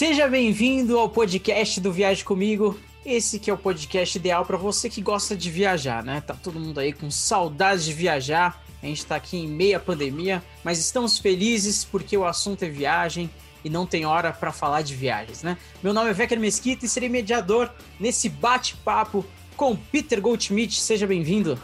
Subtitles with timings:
[0.00, 2.74] Seja bem-vindo ao podcast do Viagem Comigo.
[3.04, 6.22] Esse que é o podcast ideal para você que gosta de viajar, né?
[6.26, 8.64] Tá todo mundo aí com saudades de viajar.
[8.82, 13.28] A gente tá aqui em meia pandemia, mas estamos felizes porque o assunto é viagem
[13.62, 15.58] e não tem hora para falar de viagens, né?
[15.82, 19.22] Meu nome é Vecker Mesquita e serei mediador nesse bate-papo
[19.54, 20.80] com Peter Goldschmidt.
[20.80, 21.58] Seja bem-vindo.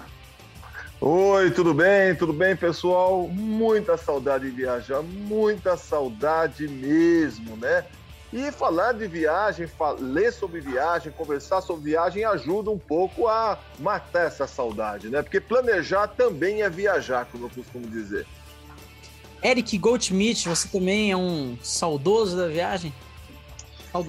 [1.01, 2.15] Oi, tudo bem?
[2.15, 3.29] Tudo bem, pessoal?
[3.29, 7.87] Muita saudade de viajar, muita saudade mesmo, né?
[8.33, 9.69] E falar de viagem,
[10.01, 15.23] ler sobre viagem, conversar sobre viagem ajuda um pouco a matar essa saudade, né?
[15.23, 18.27] Porque planejar também é viajar, como eu costumo dizer.
[19.43, 22.93] Eric Goldschmidt, você também é um saudoso da viagem?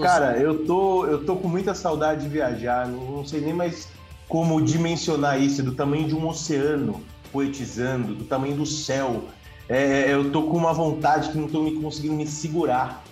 [0.01, 3.87] Cara, eu tô, eu tô com muita saudade de viajar, não sei nem mais
[4.27, 9.25] como dimensionar isso, do tamanho de um oceano poetizando, do tamanho do céu.
[9.69, 13.03] É, eu tô com uma vontade que não tô me conseguindo me segurar.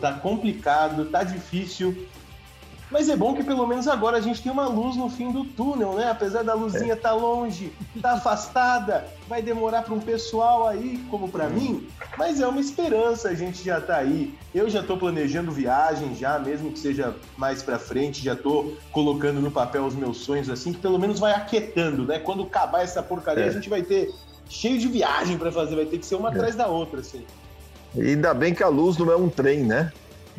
[0.00, 2.08] Tá complicado, tá difícil.
[2.90, 5.44] Mas é bom que pelo menos agora a gente tem uma luz no fim do
[5.44, 6.10] túnel, né?
[6.10, 7.12] Apesar da luzinha estar é.
[7.12, 11.86] tá longe, tá afastada, vai demorar para um pessoal aí, como para mim,
[12.16, 14.34] mas é uma esperança, a gente já tá aí.
[14.54, 19.40] Eu já tô planejando viagem já, mesmo que seja mais para frente, já tô colocando
[19.40, 22.18] no papel os meus sonhos assim, que pelo menos vai aquietando, né?
[22.18, 23.48] Quando acabar essa porcaria, é.
[23.48, 24.14] a gente vai ter
[24.48, 26.32] cheio de viagem para fazer, vai ter que ser uma é.
[26.32, 27.22] atrás da outra, assim.
[27.96, 29.92] Ainda bem que a luz não é um trem, né?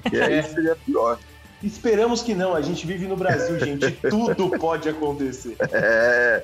[0.09, 0.44] Que aí é.
[0.44, 1.19] seria pior.
[1.61, 5.58] Esperamos que não, a gente vive no Brasil, gente, tudo pode acontecer.
[5.72, 6.44] É.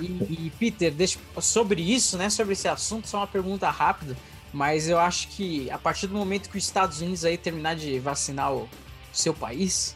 [0.00, 4.16] E, e, Peter, deixa, sobre isso, né, sobre esse assunto, só uma pergunta rápida,
[4.52, 7.98] mas eu acho que a partir do momento que os Estados Unidos aí terminar de
[7.98, 8.68] vacinar o
[9.12, 9.94] seu país,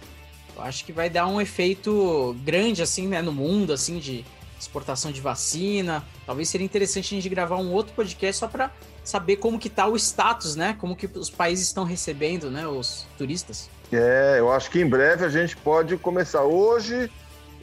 [0.57, 4.25] eu acho que vai dar um efeito grande assim, né, no mundo, assim, de
[4.59, 6.05] exportação de vacina.
[6.27, 8.73] Talvez seria interessante a gente gravar um outro podcast só para
[9.09, 13.07] saber como que tá o status, né, como que os países estão recebendo, né, os
[13.17, 13.71] turistas.
[13.91, 16.43] É, eu acho que em breve a gente pode começar.
[16.43, 17.11] Hoje,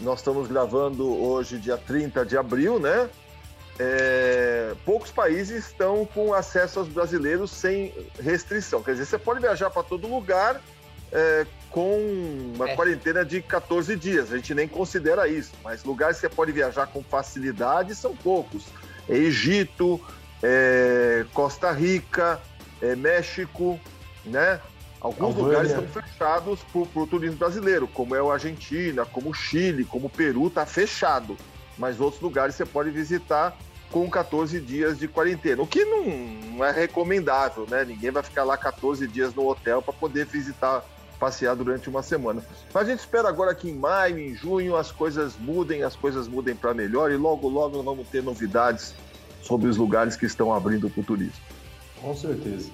[0.01, 3.07] nós estamos gravando hoje, dia 30 de abril, né?
[3.77, 8.81] É, poucos países estão com acesso aos brasileiros sem restrição.
[8.81, 10.59] Quer dizer, você pode viajar para todo lugar
[11.11, 11.99] é, com
[12.55, 12.75] uma é.
[12.75, 14.33] quarentena de 14 dias.
[14.33, 18.63] A gente nem considera isso, mas lugares que você pode viajar com facilidade são poucos.
[19.07, 20.01] Egito,
[20.43, 22.41] é Costa Rica,
[22.81, 23.79] é México,
[24.25, 24.59] né?
[24.99, 29.85] Alguns lugares estão fechados para o turismo brasileiro, como é o Argentina, como o Chile,
[29.85, 31.37] como o Peru, está fechado.
[31.77, 33.55] Mas outros lugares você pode visitar
[33.91, 37.85] com 14 dias de quarentena, o que não, não é recomendável, né?
[37.85, 40.83] Ninguém vai ficar lá 14 dias no hotel para poder visitar,
[41.19, 42.43] passear durante uma semana.
[42.73, 46.27] Mas a gente espera agora que em maio, em junho, as coisas mudem, as coisas
[46.27, 48.95] mudem para melhor e logo, logo vamos ter novidades
[49.45, 51.41] sobre os lugares que estão abrindo para o turismo.
[52.01, 52.69] Com certeza.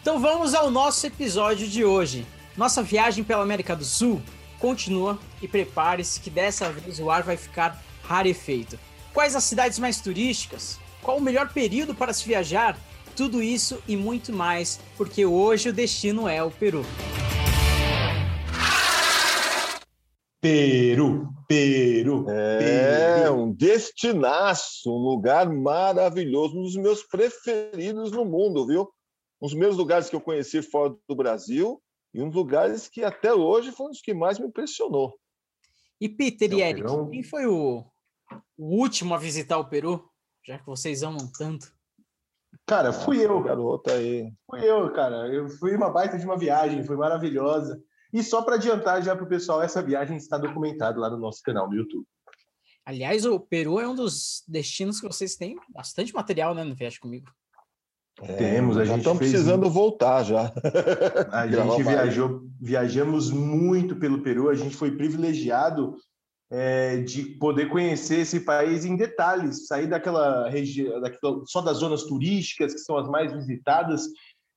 [0.00, 2.26] Então vamos ao nosso episódio de hoje.
[2.56, 4.20] Nossa viagem pela América do Sul
[4.58, 8.78] continua e prepare-se que dessa vez o ar vai ficar rarefeito.
[9.12, 10.78] Quais as cidades mais turísticas?
[11.00, 12.76] Qual o melhor período para se viajar?
[13.16, 16.84] Tudo isso e muito mais, porque hoje o destino é o Peru.
[20.40, 22.26] Peru, Peru.
[22.28, 23.34] É, Peru.
[23.34, 28.88] um destinaço, um lugar maravilhoso, um dos meus preferidos no mundo, viu?
[29.44, 31.82] um dos meus lugares que eu conheci fora do Brasil
[32.14, 35.14] e um dos lugares que até hoje foi um dos que mais me impressionou.
[36.00, 37.84] E Peter e Eric, quem foi o,
[38.56, 40.08] o, último a visitar o Peru?
[40.46, 41.72] Já que vocês amam tanto.
[42.66, 43.42] Cara, fui ah, eu.
[43.42, 44.32] Garota aí.
[44.48, 45.28] Fui eu, cara.
[45.28, 47.82] Eu fui uma baita de uma viagem, foi maravilhosa.
[48.14, 51.42] E só para adiantar já para o pessoal, essa viagem está documentada lá no nosso
[51.42, 52.06] canal no YouTube.
[52.86, 57.00] Aliás, o Peru é um dos destinos que vocês têm bastante material, né, no Viagem
[57.00, 57.28] Comigo.
[58.22, 60.52] É, Temos, a gente estamos precisando voltar já.
[61.32, 65.96] A gente viajou, viajamos muito pelo Peru, a gente foi privilegiado
[66.52, 71.02] é, de poder conhecer esse país em detalhes, sair daquela região,
[71.46, 74.04] só das zonas turísticas que são as mais visitadas.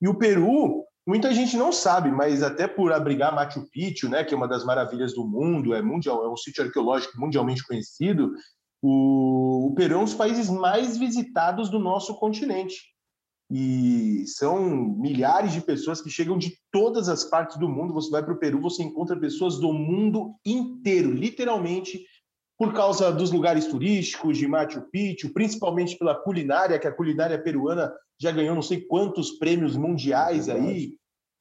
[0.00, 4.34] E o Peru, muita gente não sabe, mas até por abrigar Machu Picchu, né, que
[4.34, 8.34] é uma das maravilhas do mundo, é mundial, é um sítio arqueológico mundialmente conhecido.
[8.82, 12.76] O, o Peru é um dos países mais visitados do nosso continente
[13.50, 14.62] e são
[14.98, 17.94] milhares de pessoas que chegam de todas as partes do mundo.
[17.94, 22.04] Você vai para o Peru, você encontra pessoas do mundo inteiro, literalmente,
[22.58, 27.92] por causa dos lugares turísticos de Machu Picchu, principalmente pela culinária, que a culinária peruana
[28.20, 30.94] já ganhou não sei quantos prêmios mundiais aí.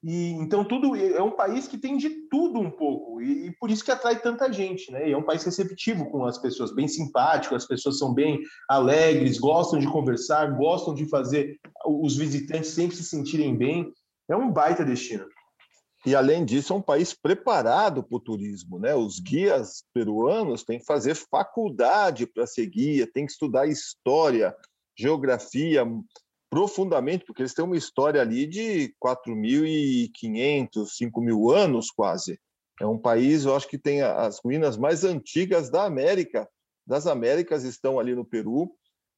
[0.04, 3.72] E então tudo é um país que tem de tudo um pouco e, e, por
[3.72, 5.10] isso que atrai tanta gente, né?
[5.10, 9.40] E é um país receptivo com as pessoas, bem simpático, as pessoas são bem alegres,
[9.40, 13.92] gostam de conversar, gostam de fazer os visitantes sempre se sentirem bem.
[14.30, 15.26] É um baita destino.
[16.06, 18.80] E, além disso, é um país preparado para o turismo.
[18.80, 18.96] Né?
[18.96, 24.56] Os guias peruanos têm que fazer faculdade para ser guia, têm que estudar história,
[24.98, 25.86] geografia
[26.50, 32.40] profundamente, porque eles têm uma história ali de 4.500, 5.000 anos quase.
[32.80, 36.48] É um país, eu acho que tem as ruínas mais antigas da América.
[36.86, 38.72] Das Américas estão ali no Peru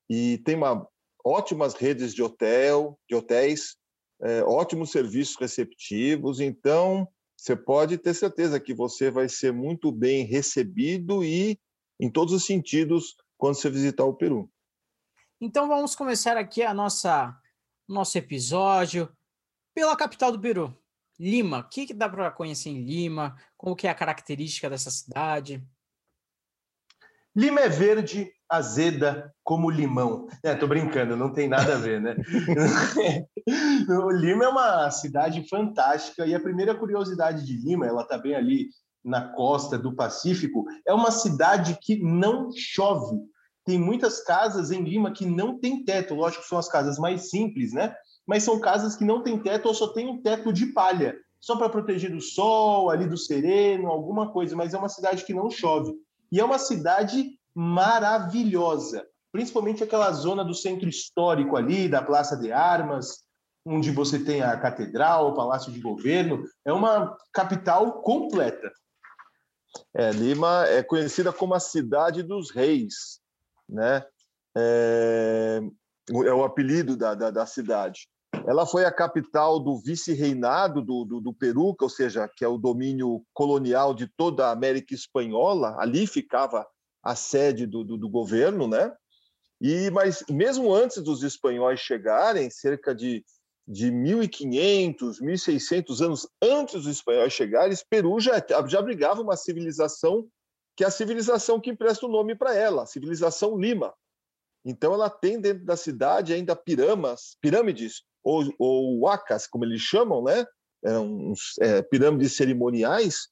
[0.09, 0.87] e tem uma,
[1.23, 3.75] ótimas redes de hotel, de hotéis,
[4.21, 6.39] é, ótimos serviços receptivos.
[6.39, 7.07] Então,
[7.37, 11.59] você pode ter certeza que você vai ser muito bem recebido e
[11.99, 14.51] em todos os sentidos quando você visitar o Peru.
[15.39, 17.33] Então vamos começar aqui a nossa
[17.87, 19.09] nosso episódio
[19.73, 20.77] pela capital do Peru,
[21.17, 21.59] Lima.
[21.59, 23.35] O que, que dá para conhecer em Lima?
[23.57, 25.65] Como que é a característica dessa cidade?
[27.35, 30.27] Lima é verde, azeda como limão.
[30.43, 32.15] É, tô brincando, não tem nada a ver, né?
[34.19, 38.67] Lima é uma cidade fantástica e a primeira curiosidade de Lima, ela tá bem ali
[39.03, 43.17] na costa do Pacífico, é uma cidade que não chove.
[43.65, 47.29] Tem muitas casas em Lima que não tem teto, lógico que são as casas mais
[47.29, 47.95] simples, né?
[48.25, 51.55] Mas são casas que não têm teto ou só tem um teto de palha, só
[51.55, 55.49] para proteger do sol, ali do sereno, alguma coisa, mas é uma cidade que não
[55.49, 55.93] chove.
[56.31, 62.51] E é uma cidade maravilhosa, principalmente aquela zona do centro histórico ali, da Praça de
[62.51, 63.23] Armas,
[63.65, 68.71] onde você tem a catedral, o Palácio de Governo, é uma capital completa.
[69.93, 73.19] É, Lima é conhecida como a cidade dos reis,
[73.67, 74.03] né?
[74.57, 75.61] É,
[76.09, 78.09] é o apelido da, da, da, cidade.
[78.47, 82.57] Ela foi a capital do vice-reinado do, do, do Peru, ou seja, que é o
[82.57, 85.75] domínio colonial de toda a América Espanhola.
[85.79, 86.65] Ali ficava
[87.03, 88.91] a sede do, do, do governo, né?
[89.61, 93.23] E mas mesmo antes dos espanhóis chegarem, cerca de
[93.69, 100.27] de 1500, 1600 anos antes dos espanhóis chegarem, Peru já, já abrigava uma civilização
[100.75, 103.93] que é a civilização que empresta o nome para ela, a civilização Lima.
[104.65, 110.23] Então ela tem dentro da cidade ainda piramas, pirâmides ou, ou wacas, como eles chamam,
[110.23, 110.45] né?
[110.83, 113.27] Eram é, pirâmides cerimoniais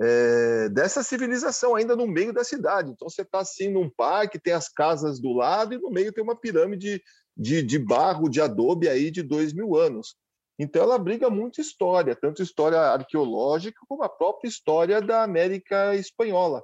[0.00, 2.90] é, dessa civilização ainda no meio da cidade.
[2.90, 6.22] Então você está assim num parque, tem as casas do lado e no meio tem
[6.22, 7.02] uma pirâmide
[7.36, 10.14] de, de barro, de adobe aí de dois mil anos.
[10.58, 16.62] Então ela abriga muita história, tanto história arqueológica como a própria história da América espanhola.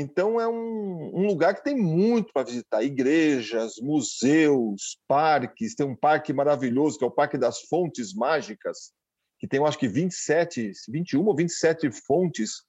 [0.00, 5.74] Então é um, um lugar que tem muito para visitar: igrejas, museus, parques.
[5.74, 8.92] Tem um parque maravilhoso que é o Parque das Fontes Mágicas,
[9.40, 12.62] que tem, acho que 27, 21 ou 27 fontes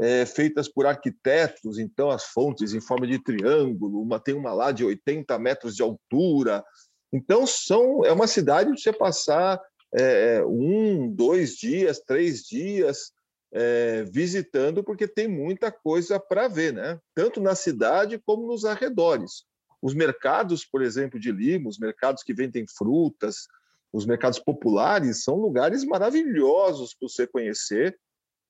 [0.00, 4.72] é, feitas por arquitetos, então as fontes em forma de triângulo, uma tem uma lá
[4.72, 6.64] de 80 metros de altura.
[7.12, 9.60] Então são é uma cidade de você passar
[9.94, 13.12] é, um, dois dias, três dias
[13.52, 16.98] é, visitando, porque tem muita coisa para ver, né?
[17.14, 19.44] Tanto na cidade como nos arredores.
[19.80, 23.46] Os mercados, por exemplo, de Lima, os mercados que vendem frutas,
[23.92, 27.98] os mercados populares são lugares maravilhosos para você conhecer,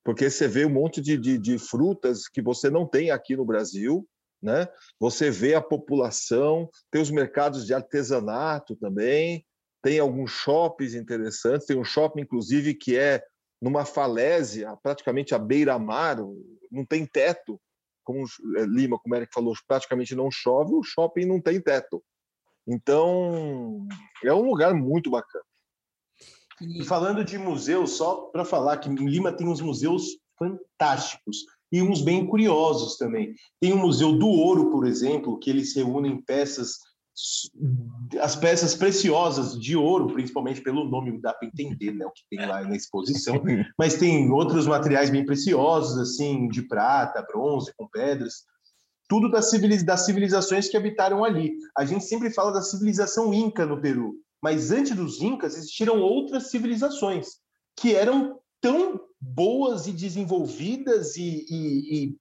[0.05, 3.45] porque você vê um monte de, de, de, frutas que você não tem aqui no
[3.45, 4.07] Brasil,
[4.41, 4.69] né?
[5.01, 9.45] Você vê a população, tem os mercados de artesanato também,
[9.83, 13.23] tem alguns shoppings interessantes, tem um shopping, inclusive, que é
[13.63, 16.17] numa falésia, praticamente à beira-mar,
[16.69, 17.61] não tem teto,
[18.03, 18.25] como
[18.57, 22.03] é, Lima, como o Eric falou, praticamente não chove, o shopping não tem teto.
[22.67, 23.87] Então,
[24.25, 25.45] é um lugar muito bacana.
[26.61, 32.03] E falando de museus, só para falar que Lima tem uns museus fantásticos e uns
[32.03, 33.33] bem curiosos também.
[33.61, 36.79] Tem o Museu do Ouro, por exemplo, que eles reúnem peças
[38.21, 42.47] as peças preciosas de ouro, principalmente pelo nome, dá para entender né, o que tem
[42.47, 43.43] lá na exposição,
[43.79, 48.45] mas tem outros materiais bem preciosos, assim, de prata, bronze, com pedras
[49.13, 49.51] tudo das,
[50.07, 51.53] civilizações que habitaram ali.
[51.77, 56.51] A gente sempre fala da civilização inca no Peru, mas antes dos incas existiram outras
[56.51, 57.27] civilizações
[57.79, 62.17] que eram tão boas e desenvolvidas e, e, e,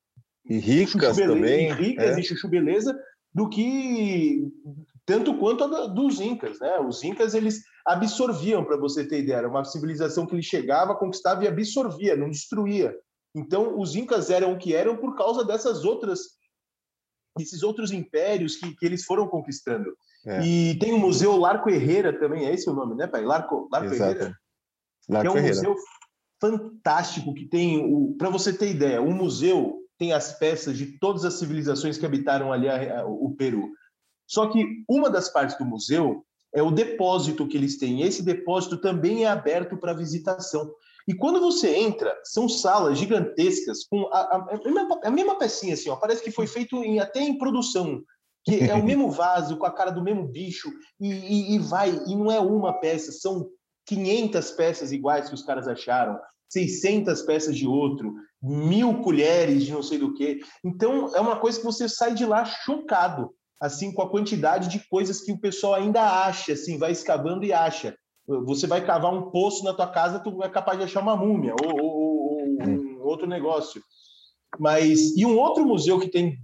[0.49, 2.19] e ricas também, ricas é.
[2.19, 2.93] e chuchu beleza
[3.33, 4.51] do que
[5.05, 6.79] tanto quanto a dos incas, né?
[6.79, 11.43] Os incas eles absorviam, para você ter ideia, era uma civilização que ele chegava, conquistava
[11.43, 12.95] e absorvia, não destruía.
[13.35, 16.19] Então, os incas eram o que eram por causa dessas outras
[17.39, 19.89] esses outros impérios que, que eles foram conquistando.
[20.25, 20.45] É.
[20.45, 23.23] E tem o Museu Larco Herrera também, é esse o nome, né, pai?
[23.23, 24.37] Larco, Larco Herrera.
[25.09, 25.55] Larco que é um Herrera.
[25.55, 25.75] museu
[26.41, 31.35] fantástico que tem, para você ter ideia, o museu tem as peças de todas as
[31.35, 33.69] civilizações que habitaram ali a, a, o Peru.
[34.27, 38.01] Só que uma das partes do museu é o depósito que eles têm.
[38.01, 40.73] Esse depósito também é aberto para visitação.
[41.07, 44.57] E quando você entra, são salas gigantescas com a, a,
[45.03, 48.01] a, mesma, pecinha, assim, ó, parece que foi feito em, até em produção,
[48.43, 51.91] que é o mesmo vaso, com a cara do mesmo bicho, e, e, e vai,
[52.07, 53.47] e não é uma peça, são
[53.85, 56.19] 500 peças iguais que os caras acharam,
[56.51, 60.41] 600 peças de outro, mil colheres de não sei do que.
[60.63, 64.85] Então, é uma coisa que você sai de lá chocado, assim, com a quantidade de
[64.89, 67.95] coisas que o pessoal ainda acha, assim, vai escavando e acha.
[68.27, 71.55] Você vai cavar um poço na tua casa, tu é capaz de achar uma múmia
[71.63, 73.81] ou, ou, ou um outro negócio.
[74.59, 76.37] Mas e um outro museu que tem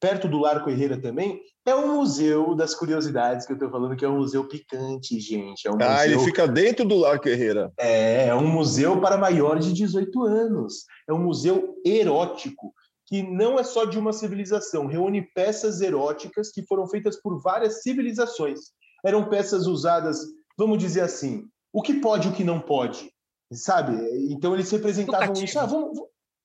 [0.00, 4.04] perto do Larco Herrera também é o Museu das Curiosidades que eu estou falando, que
[4.04, 5.66] é um museu picante, gente.
[5.66, 6.04] É um ah, museu...
[6.04, 7.70] ele fica dentro do Larco Herrera.
[7.78, 10.84] É, é um museu para maiores de 18 anos.
[11.08, 12.72] É um museu erótico
[13.06, 17.82] que não é só de uma civilização, reúne peças eróticas que foram feitas por várias
[17.82, 18.60] civilizações.
[19.04, 20.20] Eram peças usadas
[20.60, 23.10] vamos dizer assim, o que pode e o que não pode,
[23.50, 23.96] sabe?
[24.30, 25.58] Então eles representavam isso.
[25.58, 25.98] Ah, vamos,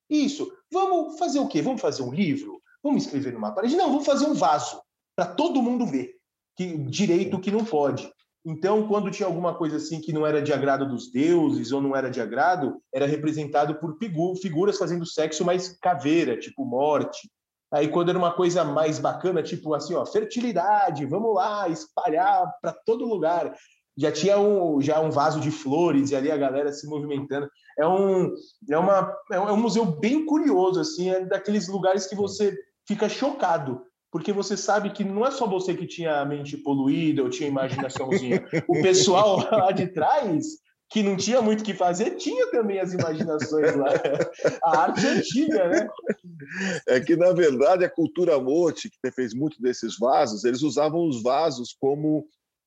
[0.08, 0.50] isso.
[0.72, 1.62] Vamos fazer o quê?
[1.62, 2.60] Vamos fazer um livro?
[2.82, 3.76] Vamos escrever numa parede?
[3.76, 4.80] Não, vamos fazer um vaso
[5.16, 6.14] para todo mundo ver
[6.56, 8.10] que direito que não pode.
[8.44, 11.96] Então, quando tinha alguma coisa assim que não era de agrado dos deuses ou não
[11.96, 13.98] era de agrado, era representado por
[14.40, 17.28] figuras fazendo sexo mais caveira, tipo morte.
[17.72, 22.72] Aí, quando era uma coisa mais bacana, tipo assim, ó, fertilidade, vamos lá, espalhar para
[22.72, 23.52] todo lugar
[23.96, 27.48] já tinha um, já um vaso de flores e ali a galera se movimentando.
[27.78, 28.32] É um,
[28.70, 32.56] é uma, é um museu bem curioso, assim, é daqueles lugares que você
[32.86, 37.22] fica chocado, porque você sabe que não é só você que tinha a mente poluída
[37.22, 38.46] ou tinha imaginaçãozinha.
[38.66, 40.46] o pessoal lá de trás,
[40.88, 43.88] que não tinha muito o que fazer, tinha também as imaginações lá.
[44.62, 45.88] A arte antiga, né?
[46.86, 51.22] É que, na verdade, a cultura mote, que fez muito desses vasos, eles usavam os
[51.22, 52.26] vasos como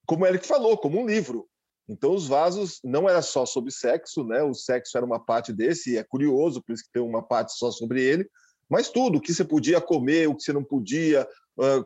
[0.10, 1.48] como ele falou, como um livro.
[1.90, 4.44] Então, os vasos não era só sobre sexo, né?
[4.44, 7.58] O sexo era uma parte desse, e é curioso, por isso que tem uma parte
[7.58, 8.30] só sobre ele,
[8.70, 11.28] mas tudo, o que você podia comer, o que você não podia,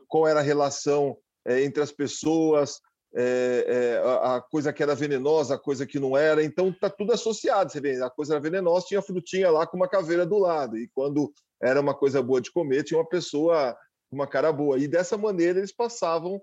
[0.09, 2.81] qual era a relação é, entre as pessoas,
[3.15, 6.43] é, é, a coisa que era venenosa, a coisa que não era.
[6.43, 7.71] Então, está tudo associado.
[7.71, 10.89] Você vê, a coisa era venenosa, tinha frutinha lá com uma caveira do lado, e
[10.93, 11.31] quando
[11.61, 13.73] era uma coisa boa de comer, tinha uma pessoa
[14.09, 14.77] com uma cara boa.
[14.77, 16.41] E dessa maneira eles passavam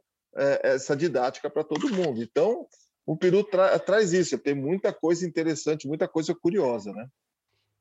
[0.63, 2.23] essa didática para todo mundo.
[2.23, 2.67] Então,
[3.11, 7.09] o Peru tra traz isso, tem muita coisa interessante, muita coisa curiosa, né?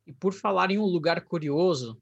[0.07, 2.01] E por falar em um lugar curioso,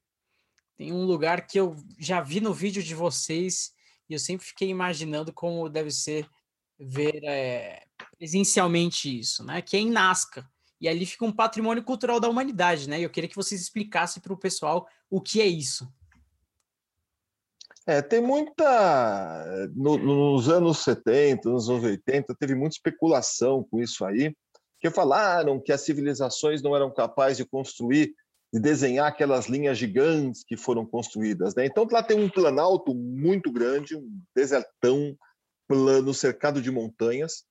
[0.77, 3.73] tem um lugar que eu já vi no vídeo de vocês
[4.09, 6.25] e eu sempre fiquei imaginando como deve ser
[6.79, 7.83] ver é,
[8.17, 9.61] presencialmente isso, né?
[9.61, 10.49] Que é em Nazca.
[10.79, 13.01] E ali fica um patrimônio cultural da humanidade, né?
[13.01, 15.85] Eu queria que vocês explicassem para o pessoal o que é isso.
[17.87, 19.69] É, tem muita.
[19.73, 24.35] No, nos anos 70, nos anos 80, teve muita especulação com isso aí,
[24.81, 28.13] que falaram que as civilizações não eram capazes de construir,
[28.53, 31.55] de desenhar aquelas linhas gigantes que foram construídas.
[31.55, 31.65] Né?
[31.65, 35.15] Então, lá tem um planalto muito grande, um desertão
[35.65, 37.45] plano cercado de montanhas,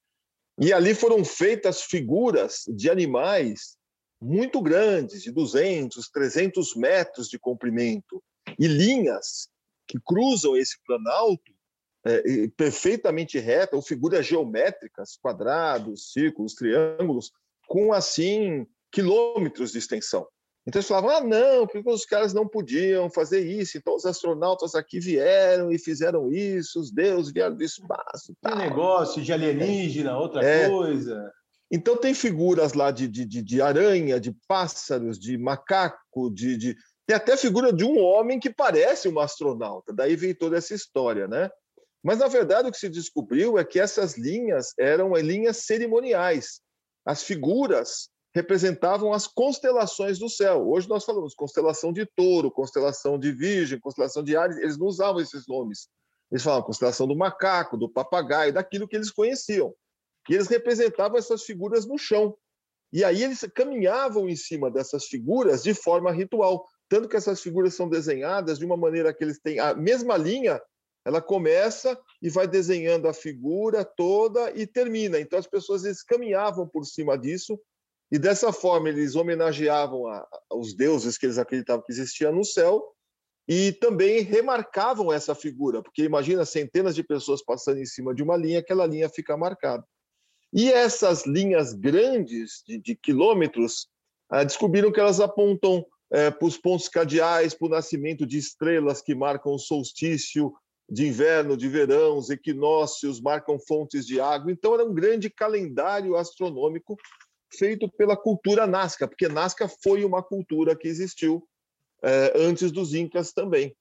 [0.60, 3.76] e ali foram feitas figuras de animais
[4.20, 8.22] muito grandes, de 200, 300 metros de comprimento,
[8.58, 9.48] e linhas
[9.86, 11.52] que cruzam esse planalto
[12.04, 17.32] é, perfeitamente reta, ou figuras geométricas, quadrados, círculos, triângulos,
[17.66, 20.26] com assim quilômetros de extensão.
[20.66, 23.78] Então eles falavam: ah, não, porque os caras não podiam fazer isso.
[23.78, 28.34] Então os astronautas aqui vieram e fizeram isso, os deuses vieram do espaço.
[28.44, 30.68] Que negócio de alienígena, outra é.
[30.68, 31.32] coisa.
[31.70, 37.16] Então tem figuras lá de, de, de, aranha, de pássaros, de macaco, de, de, tem
[37.16, 41.28] até a figura de um homem que parece um astronauta, daí vem toda essa história,
[41.28, 41.50] né?
[42.02, 46.60] Mas, na verdade, o que se descobriu é que essas linhas eram linhas cerimoniais.
[47.04, 50.68] As figuras representavam as constelações do céu.
[50.68, 55.20] Hoje nós falamos constelação de touro, constelação de virgem, constelação de Ares, eles não usavam
[55.20, 55.88] esses nomes.
[56.30, 59.74] Eles falavam constelação do macaco, do papagaio, daquilo que eles conheciam.
[60.28, 62.36] E eles representavam essas figuras no chão.
[62.92, 66.66] E aí eles caminhavam em cima dessas figuras de forma ritual.
[66.88, 70.60] Tanto que essas figuras são desenhadas de uma maneira que eles têm a mesma linha,
[71.04, 75.20] ela começa e vai desenhando a figura toda e termina.
[75.20, 77.58] Então as pessoas eles caminhavam por cima disso
[78.10, 82.84] e dessa forma eles homenageavam a, os deuses que eles acreditavam que existiam no céu
[83.48, 88.36] e também remarcavam essa figura, porque imagina centenas de pessoas passando em cima de uma
[88.36, 89.84] linha, aquela linha fica marcada.
[90.52, 93.88] E essas linhas grandes de, de quilômetros
[94.28, 99.02] ah, descobriram que elas apontam é, para os pontos cardeais, para o nascimento de estrelas
[99.02, 100.52] que marcam o solstício
[100.88, 104.52] de inverno, de verão, os equinócios marcam fontes de água.
[104.52, 106.96] Então, era um grande calendário astronômico
[107.52, 111.46] feito pela cultura Nazca, porque Nazca foi uma cultura que existiu
[112.02, 113.74] é, antes dos Incas também.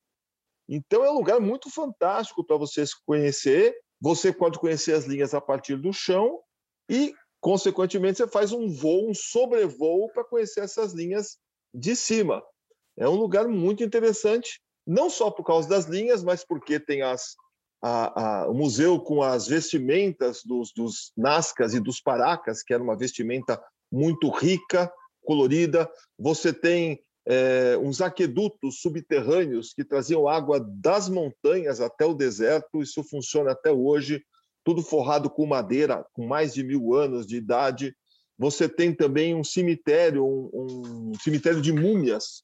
[0.67, 3.75] Então é um lugar muito fantástico para você conhecer.
[4.01, 6.41] Você pode conhecer as linhas a partir do chão
[6.89, 11.37] e, consequentemente, você faz um voo, um sobrevoo para conhecer essas linhas
[11.75, 12.41] de cima.
[12.97, 17.35] É um lugar muito interessante, não só por causa das linhas, mas porque tem as,
[17.81, 22.81] a, a, o museu com as vestimentas dos, dos Nazcas e dos Paracas, que era
[22.81, 24.91] uma vestimenta muito rica,
[25.23, 25.89] colorida.
[26.17, 32.81] Você tem é, uns aquedutos subterrâneos que traziam água das montanhas até o deserto.
[32.81, 34.23] Isso funciona até hoje,
[34.63, 37.95] tudo forrado com madeira, com mais de mil anos de idade.
[38.37, 42.43] Você tem também um cemitério, um, um cemitério de múmias,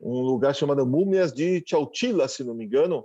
[0.00, 3.04] um lugar chamado Múmias de Chautila, se não me engano,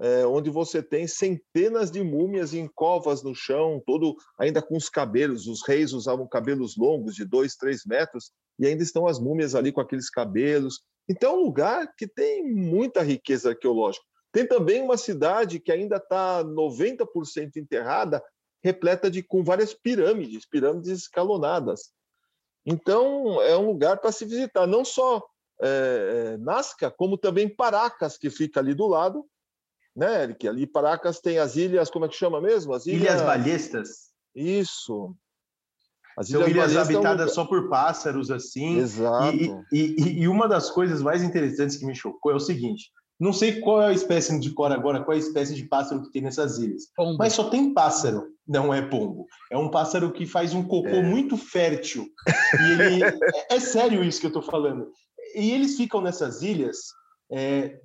[0.00, 4.88] é, onde você tem centenas de múmias em covas no chão, todo ainda com os
[4.88, 5.46] cabelos.
[5.46, 9.70] Os reis usavam cabelos longos de dois, três metros e ainda estão as múmias ali
[9.70, 10.80] com aqueles cabelos.
[11.08, 14.04] Então, é um lugar que tem muita riqueza arqueológica.
[14.32, 18.22] Tem também uma cidade que ainda está 90% enterrada,
[18.62, 21.90] repleta de com várias pirâmides, pirâmides escalonadas.
[22.64, 25.22] Então, é um lugar para se visitar, não só
[25.62, 29.24] é, Nazca, como também Paracas, que fica ali do lado,
[29.94, 30.46] né, Eric?
[30.46, 32.72] Ali Paracas tem as ilhas, como é que chama mesmo?
[32.72, 33.88] As ilhas, ilhas Balestas.
[34.34, 35.14] Isso.
[36.16, 37.34] As São ilhas, ilhas habitadas é um...
[37.34, 38.78] só por pássaros, assim.
[38.78, 39.36] Exato.
[39.36, 42.90] E, e, e, uma das coisas mais interessantes que me chocou é o seguinte:
[43.20, 46.02] não sei qual é a espécie de cor agora, qual é a espécie de pássaro
[46.02, 47.18] que tem nessas ilhas, pombo.
[47.18, 48.28] mas só tem pássaro.
[48.48, 49.26] Não é pombo.
[49.52, 51.02] É um pássaro que faz um cocô é.
[51.02, 52.08] muito fértil.
[52.58, 53.04] E ele...
[53.04, 54.90] é, é sério isso que eu estou falando.
[55.36, 56.78] E eles ficam nessas ilhas
[57.30, 57.78] é,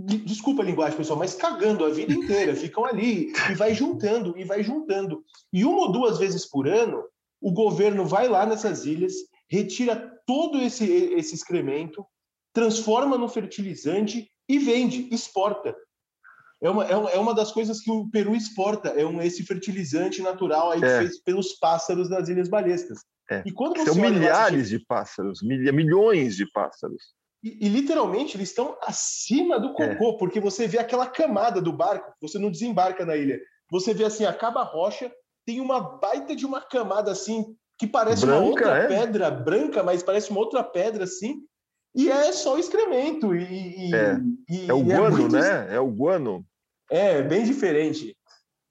[0.00, 4.44] desculpa a linguagem, pessoal, mas cagando a vida inteira, ficam ali e vai juntando e
[4.44, 5.22] vai juntando.
[5.52, 7.04] E uma ou duas vezes por ano,
[7.40, 9.12] o governo vai lá nessas ilhas,
[9.48, 12.04] retira todo esse, esse excremento,
[12.52, 15.74] transforma no fertilizante e vende, exporta.
[16.62, 19.42] É uma, é uma, é uma das coisas que o Peru exporta, é um, esse
[19.44, 20.98] fertilizante natural aí é.
[20.98, 23.00] feito pelos pássaros das Ilhas Balestas.
[23.30, 23.42] É.
[23.46, 27.14] E quando São milhares de pássaros, milhões de pássaros.
[27.42, 29.94] E, e, literalmente eles estão acima do é.
[29.94, 30.18] cocô, é.
[30.18, 33.40] porque você vê aquela camada do barco, você não desembarca na ilha.
[33.70, 35.10] Você vê assim, acaba a rocha,
[35.46, 38.88] tem uma baita de uma camada assim, que parece branca, uma outra é?
[38.88, 41.36] pedra branca, mas parece uma outra pedra assim,
[41.94, 43.34] e é só excremento.
[43.34, 44.16] E, é.
[44.48, 45.32] e é o é guano, muito...
[45.32, 45.74] né?
[45.74, 46.46] É o guano.
[46.90, 48.16] É, bem diferente.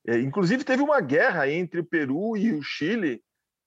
[0.08, 3.22] É, inclusive, teve uma guerra entre o Peru e o Chile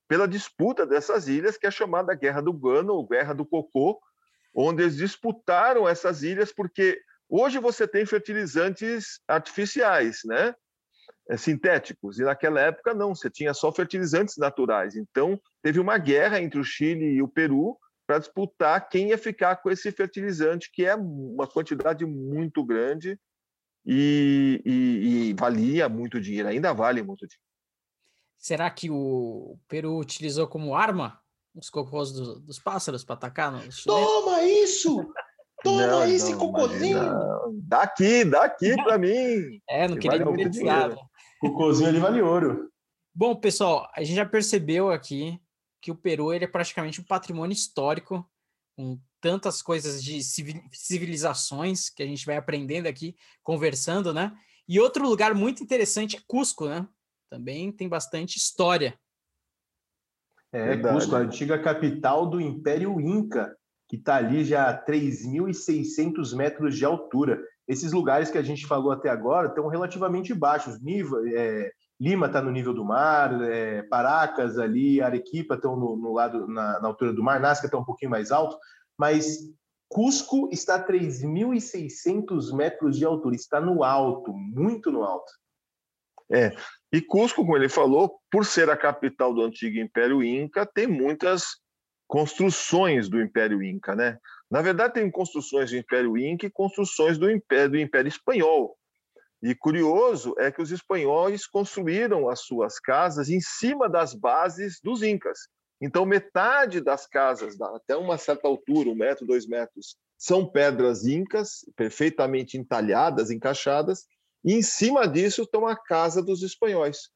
[0.08, 4.00] pela disputa dessas ilhas, que é chamada Guerra do Guano, ou Guerra do Cocô,
[4.54, 10.54] onde eles disputaram essas ilhas, porque hoje você tem fertilizantes artificiais, né?
[11.30, 14.96] É, sintéticos, e naquela época não, você tinha só fertilizantes naturais.
[14.96, 17.78] Então, teve uma guerra entre o Chile e o Peru
[18.12, 23.18] para disputar quem ia ficar com esse fertilizante, que é uma quantidade muito grande
[23.86, 27.42] e, e, e valia muito dinheiro, ainda vale muito dinheiro.
[28.36, 31.18] Será que o Peru utilizou como arma
[31.54, 33.50] os cocôs do, dos pássaros para atacar?
[33.50, 35.10] No Toma isso!
[35.62, 37.00] Toma não, esse não, cocôzinho!
[37.62, 39.58] Daqui, daqui para mim!
[39.70, 40.98] É, não queria vale muito
[41.40, 42.70] Cocôzinho ali vale ouro.
[43.14, 45.40] Bom, pessoal, a gente já percebeu aqui
[45.82, 48.24] que o Peru ele é praticamente um patrimônio histórico,
[48.76, 50.22] com tantas coisas de
[50.72, 54.32] civilizações que a gente vai aprendendo aqui, conversando, né?
[54.68, 56.86] E outro lugar muito interessante é Cusco, né?
[57.28, 58.98] Também tem bastante história.
[60.52, 60.94] É, Verdade.
[60.94, 63.54] Cusco, a antiga capital do Império Inca,
[63.88, 67.42] que está ali já a 3.600 metros de altura.
[67.66, 70.78] Esses lugares que a gente falou até agora estão relativamente baixos.
[71.34, 76.48] É, Lima está no nível do mar, é, Paracas ali, Arequipa estão no, no lado
[76.48, 78.58] na, na, altura do mar, Nazca está um pouquinho mais alto,
[78.98, 79.38] mas
[79.88, 85.30] Cusco está a 3.600 metros de altura, está no alto, muito no alto.
[86.28, 86.56] É,
[86.92, 91.44] e Cusco, como ele falou, por ser a capital do antigo Império Inca, tem muitas
[92.08, 94.18] construções do Império Inca, né?
[94.50, 98.76] Na verdade, tem construções do Império Inca e construções do Império, do Império Espanhol.
[99.42, 105.02] E curioso é que os espanhóis construíram as suas casas em cima das bases dos
[105.02, 105.38] incas.
[105.80, 111.64] Então, metade das casas, até uma certa altura, um metro, dois metros, são pedras incas,
[111.74, 114.04] perfeitamente entalhadas, encaixadas,
[114.44, 117.10] e em cima disso estão a casa dos espanhóis,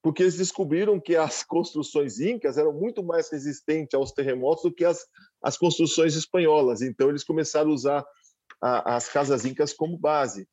[0.00, 4.84] porque eles descobriram que as construções incas eram muito mais resistentes aos terremotos do que
[4.84, 5.04] as,
[5.42, 6.80] as construções espanholas.
[6.80, 8.04] Então, eles começaram a usar
[8.62, 10.46] a, as casas incas como base.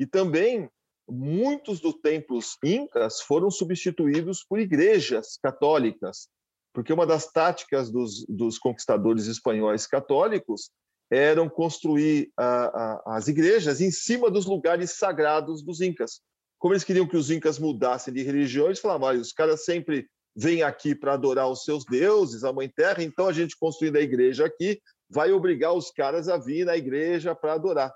[0.00, 0.66] E também
[1.06, 6.26] muitos dos templos incas foram substituídos por igrejas católicas.
[6.72, 10.70] porque uma das táticas dos, dos conquistadores espanhóis católicos
[11.10, 16.22] eram construir a, a, as igrejas em cima dos lugares sagrados dos incas.
[16.58, 20.06] Como eles queriam que os incas mudassem de religião, eles falavam: ah, os caras sempre
[20.34, 24.00] vêm aqui para adorar os seus deuses, a Mãe Terra, então a gente construindo a
[24.00, 27.92] igreja aqui vai obrigar os caras a vir na igreja para adorar.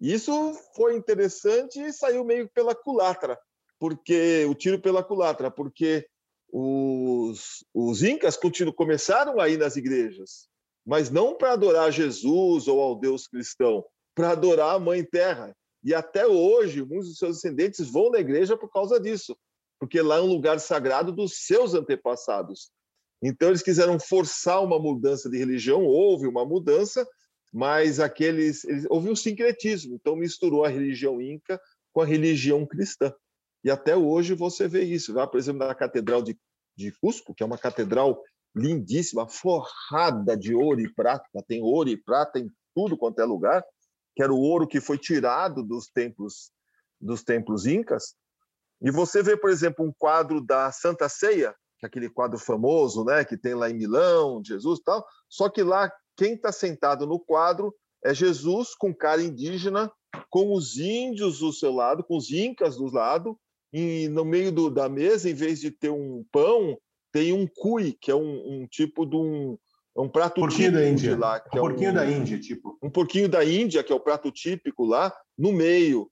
[0.00, 3.38] Isso foi interessante e saiu meio pela culatra,
[3.78, 6.06] porque o tiro pela culatra, porque
[6.50, 10.48] os, os incas continuam, começaram a ir nas igrejas,
[10.86, 13.84] mas não para adorar Jesus ou ao Deus cristão,
[14.14, 15.54] para adorar a Mãe Terra.
[15.84, 19.36] E até hoje, muitos dos seus descendentes vão na igreja por causa disso,
[19.78, 22.70] porque lá é um lugar sagrado dos seus antepassados.
[23.22, 27.06] Então, eles quiseram forçar uma mudança de religião, houve uma mudança,
[27.52, 31.60] mas aqueles eles, houve um sincretismo, então misturou a religião inca
[31.92, 33.12] com a religião cristã.
[33.64, 35.12] E até hoje você vê isso.
[35.12, 36.38] Lá, por exemplo, na Catedral de,
[36.76, 38.22] de Cusco, que é uma catedral
[38.54, 43.64] lindíssima, forrada de ouro e prata, tem ouro e prata em tudo quanto é lugar,
[44.16, 46.50] que era o ouro que foi tirado dos templos
[47.00, 48.14] dos templos incas.
[48.82, 53.24] E você vê, por exemplo, um quadro da Santa Ceia, é aquele quadro famoso, né,
[53.24, 55.06] que tem lá em Milão, Jesus e tal.
[55.28, 59.90] Só que lá quem está sentado no quadro é Jesus com cara indígena,
[60.28, 63.38] com os índios do seu lado, com os incas do lado,
[63.72, 66.76] e no meio do, da mesa, em vez de ter um pão,
[67.10, 69.56] tem um cui, que é um, um tipo de um,
[69.96, 71.16] um prato porquinho típico da Índia.
[71.16, 71.40] lá.
[71.40, 72.78] Que um é porquinho um, da Índia, tipo.
[72.82, 76.10] Um porquinho da Índia, que é o prato típico lá, no meio.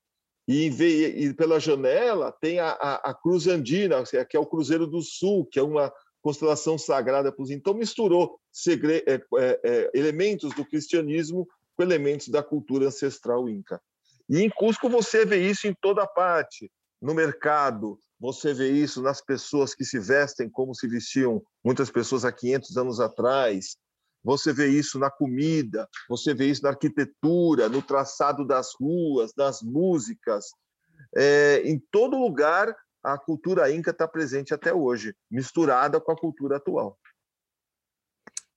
[0.49, 5.03] E, e pela janela tem a, a, a, Cruz Andina, que é o Cruzeiro do
[5.03, 5.92] Sul, que é uma
[6.29, 7.51] constelação sagrada para os.
[7.51, 9.05] Então, misturou segre...
[9.07, 13.81] é, é, é, elementos do cristianismo com elementos da cultura ancestral inca.
[14.29, 16.71] E em Cusco você vê isso em toda parte.
[17.01, 22.25] No mercado, você vê isso nas pessoas que se vestem como se vestiam muitas pessoas
[22.25, 23.77] há 500 anos atrás
[24.23, 29.62] você vê isso na comida, você vê isso na arquitetura, no traçado das ruas, das
[29.62, 30.47] músicas.
[31.17, 36.57] É, em todo lugar, a cultura inca está presente até hoje, misturada com a cultura
[36.57, 36.99] atual.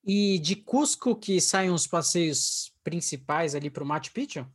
[0.03, 4.47] E de Cusco que saem os passeios principais ali para o Machu Picchu?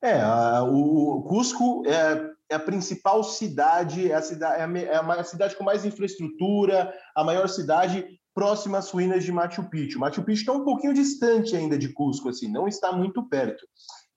[0.00, 5.20] É, a, o Cusco é, é, a principal cidade, é a cidade, é a, é
[5.20, 9.98] a cidade com mais infraestrutura, a maior cidade próximas ruínas de Machu Picchu.
[9.98, 13.64] Machu Picchu está um pouquinho distante ainda de Cusco, assim, não está muito perto.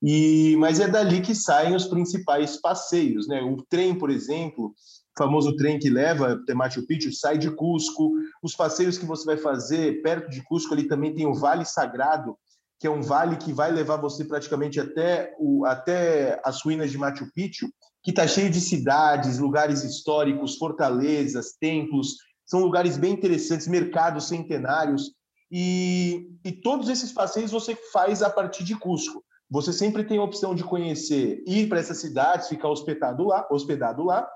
[0.02, 3.42] E mas é dali que saem os principais passeios, né?
[3.42, 4.74] O trem, por exemplo, o
[5.18, 8.12] famoso trem que leva até Machu Picchu sai de Cusco.
[8.44, 12.38] Os passeios que você vai fazer perto de Cusco ali também tem o Vale Sagrado,
[12.80, 16.98] que é um vale que vai levar você praticamente até o até as ruínas de
[16.98, 17.68] Machu Picchu,
[18.04, 25.12] que está cheio de cidades, lugares históricos, fortalezas, templos, são lugares bem interessantes, mercados centenários,
[25.52, 29.24] e, e todos esses passeios você faz a partir de Cusco.
[29.50, 34.04] Você sempre tem a opção de conhecer, ir para essas cidades, ficar hospedado lá, hospedado
[34.04, 34.28] lá,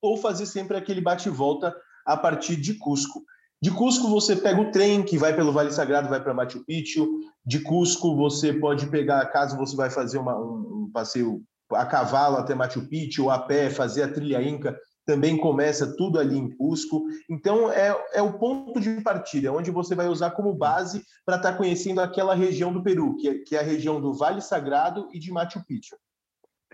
[0.00, 1.74] ou fazer sempre aquele bate-volta
[2.06, 3.22] a partir de Cusco.
[3.60, 7.06] De Cusco você pega o trem que vai pelo Vale Sagrado, vai para Machu Picchu.
[7.44, 12.36] De Cusco você pode pegar, caso você vai fazer uma, um, um passeio a cavalo
[12.36, 16.54] até Machu Picchu, ou a pé, fazer a trilha Inca, também começa tudo ali em
[16.54, 17.06] Cusco.
[17.30, 21.52] Então, é, é o ponto de partida, onde você vai usar como base para estar
[21.52, 25.08] tá conhecendo aquela região do Peru, que é, que é a região do Vale Sagrado
[25.10, 25.96] e de Machu Picchu.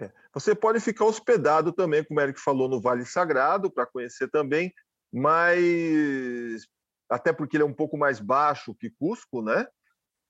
[0.00, 0.10] É.
[0.34, 4.74] Você pode ficar hospedado também, como o Eric falou, no Vale Sagrado, para conhecer também,
[5.12, 6.66] mas
[7.08, 9.64] até porque ele é um pouco mais baixo que Cusco, né?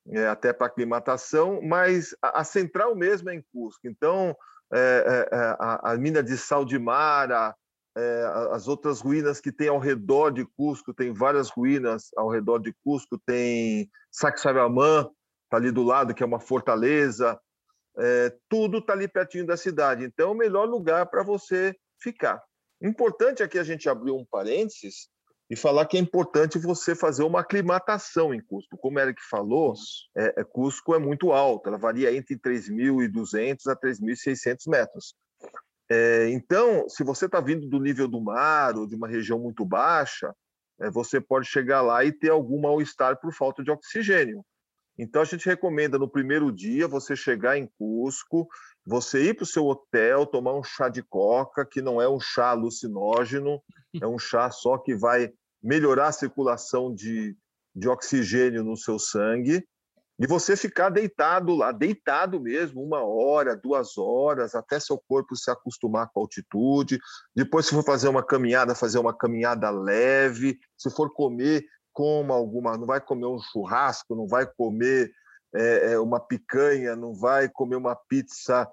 [0.09, 3.89] É, até para aclimatação, mas a, a, central mesmo é em Cusco.
[3.89, 4.37] Então,
[4.71, 7.55] é, é, é a, a, mina de sal de mar, a,
[7.97, 12.59] é, as outras ruínas que tem ao redor de Cusco, tem várias ruínas ao redor
[12.59, 15.09] de Cusco, tem Sacsayhuamán,
[15.45, 17.39] está ali do lado, que é uma fortaleza,
[17.97, 20.05] é, tudo está ali pertinho da cidade.
[20.05, 22.43] Então, é o melhor lugar para você ficar.
[22.83, 25.09] Importante aqui a gente abrir um parênteses
[25.49, 28.77] e falar que é importante você fazer uma aclimatação em Cusco.
[28.79, 29.75] Como o Eric falou,
[30.17, 35.15] é, é, Cusco é muito alto, ela varia entre 3.200 a 3.600 metros.
[35.91, 39.65] É, então, se você está vindo do nível do mar ou de uma região muito
[39.65, 40.35] baixa,
[40.81, 44.45] é, você pode chegar lá e ter algum mal-estar por falta de oxigênio.
[44.97, 48.49] Então, a gente recomenda no primeiro dia você chegar em Cusco,
[48.87, 52.21] você ir para o seu hotel, tomar um chá de coca, que não é um
[52.21, 53.61] chá alucinógeno,
[54.01, 57.37] é um chá só que vai melhorar a circulação de,
[57.75, 59.67] de oxigênio no seu sangue.
[60.19, 65.51] E você ficar deitado lá, deitado mesmo, uma hora, duas horas, até seu corpo se
[65.51, 67.01] acostumar com a altitude.
[67.35, 70.59] Depois, se for fazer uma caminhada, fazer uma caminhada leve.
[70.79, 72.79] Se for comer, coma alguma.
[72.79, 75.11] Não vai comer um churrasco, não vai comer
[75.55, 78.69] é, uma picanha, não vai comer uma pizza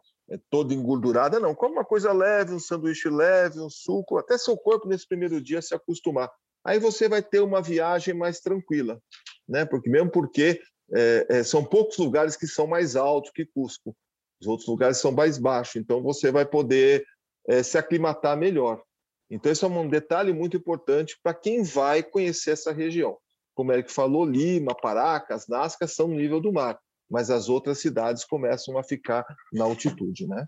[0.49, 1.55] toda engordurada, não.
[1.55, 5.61] Come uma coisa leve, um sanduíche leve, um suco, até seu corpo nesse primeiro dia
[5.61, 6.29] se acostumar.
[6.63, 8.99] Aí você vai ter uma viagem mais tranquila,
[9.47, 9.65] né?
[9.65, 10.61] Porque mesmo porque
[10.93, 13.95] é, é, são poucos lugares que são mais altos que Cusco.
[14.41, 17.05] Os outros lugares são mais baixos, então você vai poder
[17.47, 18.81] é, se aclimatar melhor.
[19.29, 23.17] Então, esse é um detalhe muito importante para quem vai conhecer essa região.
[23.53, 26.77] Como o Eric falou, Lima, Paracas, Nazca são no nível do mar,
[27.09, 30.43] mas as outras cidades começam a ficar na altitude, né?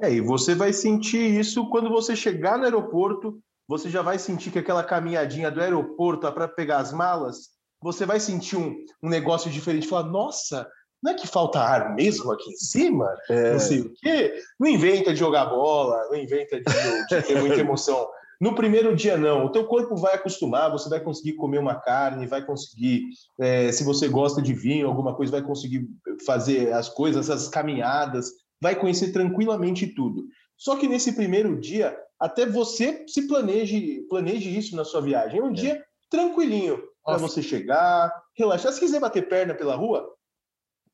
[0.00, 3.38] É, e você vai sentir isso quando você chegar no aeroporto,
[3.68, 7.53] você já vai sentir que aquela caminhadinha do aeroporto para pegar as malas
[7.84, 10.66] você vai sentir um, um negócio diferente, falar, nossa,
[11.02, 13.14] não é que falta ar mesmo aqui em cima?
[13.28, 13.52] É.
[13.52, 14.40] Não sei o quê.
[14.58, 18.08] Não inventa de jogar bola, não inventa de, de ter muita emoção.
[18.40, 19.44] No primeiro dia, não.
[19.44, 23.02] O teu corpo vai acostumar, você vai conseguir comer uma carne, vai conseguir,
[23.38, 25.86] é, se você gosta de vinho, alguma coisa, vai conseguir
[26.24, 28.30] fazer as coisas, as caminhadas,
[28.62, 30.24] vai conhecer tranquilamente tudo.
[30.56, 35.38] Só que nesse primeiro dia, até você se planeje, planeje isso na sua viagem.
[35.38, 35.52] É um é.
[35.52, 38.72] dia tranquilinho para você chegar, relaxar.
[38.72, 40.08] Se quiser bater perna pela rua,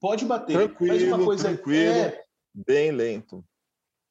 [0.00, 0.56] pode bater.
[0.56, 2.22] Tranquilo, Mas uma coisa tranquilo, é...
[2.54, 3.44] bem lento.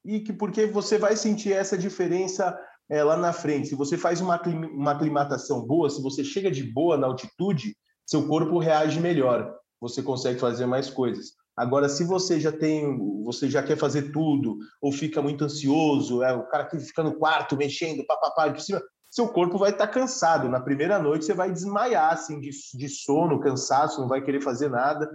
[0.06, 2.58] E que porque você vai sentir essa diferença
[2.90, 3.68] é, lá na frente.
[3.68, 8.28] Se você faz uma, uma aclimatação boa, se você chega de boa na altitude, seu
[8.28, 9.56] corpo reage melhor.
[9.82, 11.34] Você consegue fazer mais coisas.
[11.56, 16.34] Agora, se você já tem, você já quer fazer tudo, ou fica muito ansioso, é
[16.34, 19.94] o cara que fica no quarto mexendo, papapá, de cima, seu corpo vai estar tá
[19.94, 20.48] cansado.
[20.48, 24.70] Na primeira noite você vai desmaiar assim, de, de sono, cansaço, não vai querer fazer
[24.70, 25.10] nada.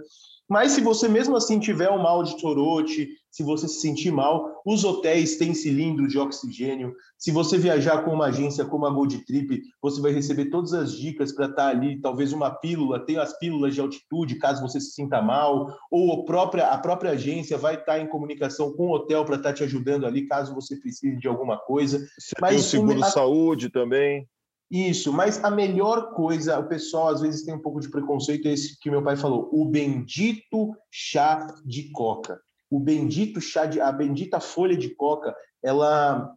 [0.47, 4.61] Mas se você mesmo assim tiver um mal de torote, se você se sentir mal,
[4.65, 6.95] os hotéis têm cilindro de oxigênio.
[7.17, 10.93] Se você viajar com uma agência como a Gold Trip, você vai receber todas as
[10.93, 14.79] dicas para estar tá ali, talvez uma pílula, tem as pílulas de altitude, caso você
[14.79, 18.87] se sinta mal, ou a própria, a própria agência vai estar tá em comunicação com
[18.87, 21.99] o hotel para estar te ajudando ali, caso você precise de alguma coisa.
[22.17, 23.07] Você Mas tem o seguro a...
[23.07, 24.25] saúde também.
[24.71, 28.53] Isso, mas a melhor coisa, o pessoal às vezes tem um pouco de preconceito, é
[28.53, 32.39] esse que meu pai falou, o bendito chá de coca.
[32.75, 35.33] O bendito chá de, a bendita folha de coca,
[35.63, 36.29] ela,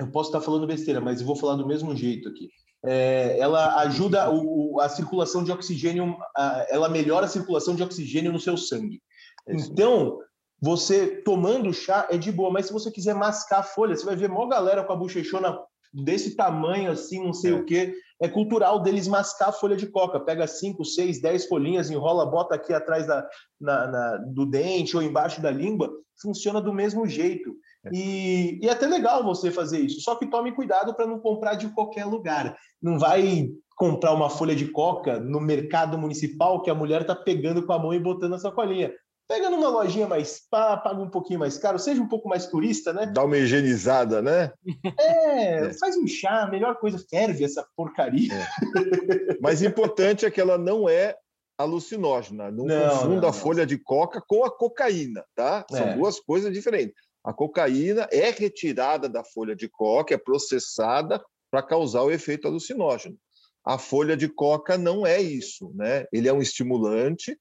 [0.00, 2.48] eu posso estar falando besteira, mas vou falar do mesmo jeito aqui.
[2.82, 8.32] É, ela ajuda o, a circulação de oxigênio, a, ela melhora a circulação de oxigênio
[8.32, 9.02] no seu sangue.
[9.46, 10.18] É então,
[10.58, 14.16] você tomando chá é de boa, mas se você quiser mascar a folha, você vai
[14.16, 15.58] ver mó galera com a bochechona
[15.92, 17.54] desse tamanho assim, não sei é.
[17.54, 17.94] o quê.
[18.22, 20.20] É cultural deles mascar a folha de coca.
[20.20, 23.28] Pega cinco, seis, dez folhinhas, enrola, bota aqui atrás da,
[23.60, 25.90] na, na, do dente ou embaixo da língua.
[26.22, 27.52] Funciona do mesmo jeito.
[27.84, 27.90] É.
[27.92, 30.00] E, e é até legal você fazer isso.
[30.02, 32.56] Só que tome cuidado para não comprar de qualquer lugar.
[32.80, 37.66] Não vai comprar uma folha de coca no mercado municipal que a mulher está pegando
[37.66, 38.92] com a mão e botando na sacolinha.
[39.28, 42.92] Pega numa lojinha mais pá, paga um pouquinho mais caro, seja um pouco mais turista,
[42.92, 43.06] né?
[43.06, 44.52] Dá uma higienizada, né?
[44.98, 45.72] É, é.
[45.74, 48.32] faz um chá, melhor coisa, ferve essa porcaria.
[48.34, 49.38] É.
[49.40, 51.16] Mas importante é que ela não é
[51.56, 52.50] alucinógena.
[52.50, 55.64] Não, não confunda não, a folha de coca com a cocaína, tá?
[55.70, 55.94] São é.
[55.94, 57.02] duas coisas diferentes.
[57.24, 63.16] A cocaína é retirada da folha de coca, é processada para causar o efeito alucinógeno.
[63.64, 66.04] A folha de coca não é isso, né?
[66.12, 67.38] Ele é um estimulante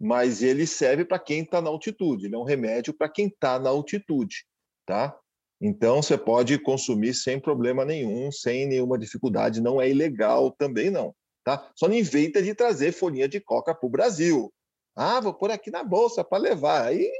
[0.00, 3.58] mas ele serve para quem está na altitude, ele é um remédio para quem está
[3.58, 4.44] na altitude,
[4.86, 5.18] tá?
[5.60, 11.14] Então você pode consumir sem problema nenhum, sem nenhuma dificuldade, não é ilegal também não,
[11.44, 11.68] tá?
[11.74, 14.52] Só não inventa de trazer folhinha de coca para o Brasil.
[14.94, 16.86] Ah, vou pôr aqui na bolsa para levar.
[16.86, 17.10] Aí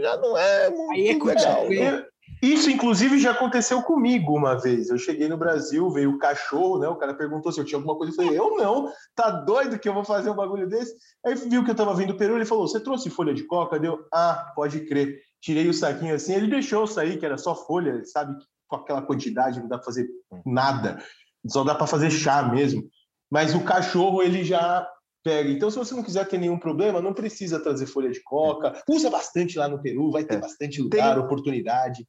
[0.00, 1.68] já não é muito Aí é legal.
[1.68, 2.06] Né?
[2.42, 4.88] Isso, inclusive, já aconteceu comigo uma vez.
[4.88, 6.88] Eu cheguei no Brasil, veio o cachorro, né?
[6.88, 8.12] O cara perguntou se eu tinha alguma coisa.
[8.12, 8.90] Eu falei, eu não.
[9.14, 10.94] Tá doido que eu vou fazer um bagulho desse?
[11.24, 13.78] Aí viu que eu tava vindo do Peru, ele falou, você trouxe folha de coca?
[13.78, 15.20] Deu, ah, pode crer.
[15.40, 18.34] Tirei o saquinho assim, ele deixou sair, que era só folha, sabe?
[18.68, 20.08] Com aquela quantidade não dá pra fazer
[20.46, 21.02] nada.
[21.46, 22.88] Só dá para fazer chá mesmo.
[23.30, 24.86] Mas o cachorro, ele já
[25.22, 25.50] pega.
[25.50, 28.82] Então, se você não quiser ter nenhum problema, não precisa trazer folha de coca.
[28.88, 30.40] Usa bastante lá no Peru, vai ter é.
[30.40, 31.24] bastante lugar, Tem...
[31.24, 32.06] oportunidade.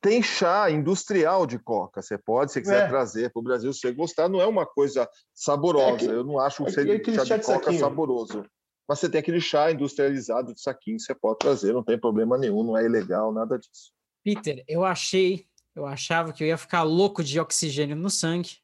[0.00, 2.88] Tem chá industrial de coca, você pode, se quiser é.
[2.88, 5.96] trazer para o Brasil, se você gostar, não é uma coisa saborosa.
[5.96, 7.80] É que, eu não acho o é chá, chá de coca saquinho.
[7.80, 8.44] saboroso.
[8.88, 12.62] Mas você tem aquele chá industrializado de saquinho, você pode trazer, não tem problema nenhum,
[12.62, 13.92] não é ilegal, nada disso.
[14.24, 18.58] Peter, eu achei, eu achava que eu ia ficar louco de oxigênio no sangue.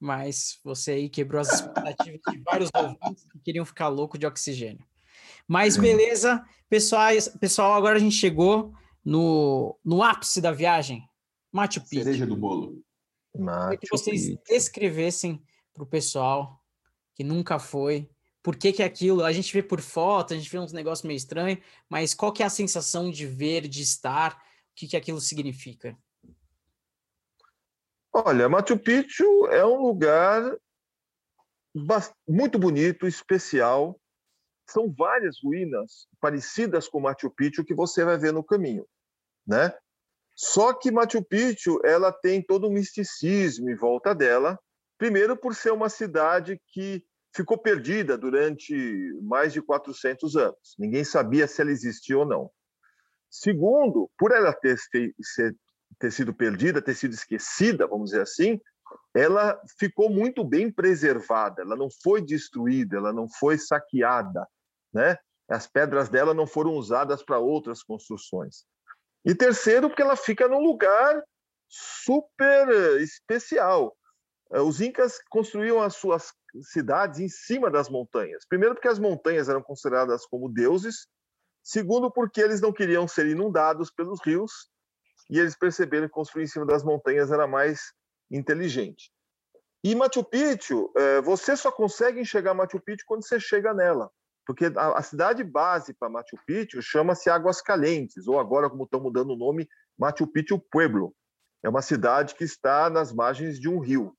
[0.00, 4.84] mas você aí quebrou as expectativas de vários ouvintes que queriam ficar louco de oxigênio.
[5.46, 7.08] Mas beleza, pessoal,
[7.40, 8.72] pessoal, agora a gente chegou
[9.08, 11.08] no, no ápice da viagem,
[11.50, 12.04] Machu Picchu.
[12.04, 12.84] Cereja do bolo.
[13.32, 15.42] Queria que vocês descrevessem
[15.72, 16.62] para o pessoal
[17.14, 18.10] que nunca foi,
[18.42, 21.06] por que que é aquilo, a gente vê por foto, a gente vê uns negócios
[21.06, 24.96] meio estranhos, mas qual que é a sensação de ver, de estar, o que que
[24.96, 25.96] aquilo significa?
[28.12, 30.54] Olha, Machu Picchu é um lugar
[32.28, 33.98] muito bonito, especial.
[34.68, 38.86] São várias ruínas parecidas com Machu Picchu que você vai ver no caminho,
[39.48, 39.72] né?
[40.36, 44.58] Só que Machu Picchu ela tem todo um misticismo em volta dela.
[44.98, 47.02] Primeiro por ser uma cidade que
[47.34, 48.74] ficou perdida durante
[49.22, 50.74] mais de 400 anos.
[50.78, 52.50] Ninguém sabia se ela existia ou não.
[53.30, 54.76] Segundo, por ela ter,
[55.98, 58.60] ter sido perdida, ter sido esquecida, vamos dizer assim,
[59.14, 64.46] ela ficou muito bem preservada, ela não foi destruída, ela não foi saqueada,
[64.92, 65.16] né?
[65.48, 68.64] As pedras dela não foram usadas para outras construções.
[69.24, 71.22] E terceiro, porque ela fica num lugar
[71.68, 72.68] super
[73.00, 73.96] especial.
[74.52, 78.46] Eh, os incas construíam as suas cidades em cima das montanhas.
[78.48, 81.06] Primeiro, porque as montanhas eram consideradas como deuses.
[81.62, 84.70] Segundo, porque eles não queriam ser inundados pelos rios
[85.28, 87.92] e eles perceberam que construir em cima das montanhas era mais
[88.30, 89.12] inteligente.
[89.84, 94.10] E Machu Picchu, é, você só consegue enxergar Machu Picchu quando você chega nela,
[94.48, 99.32] porque a, cidade base para Machu Picchu chama-se Águas Calientes, ou agora, como estão mudando
[99.32, 101.14] o nome, Machu Picchu Pueblo.
[101.62, 104.16] É uma cidade que está nas margens de um rio.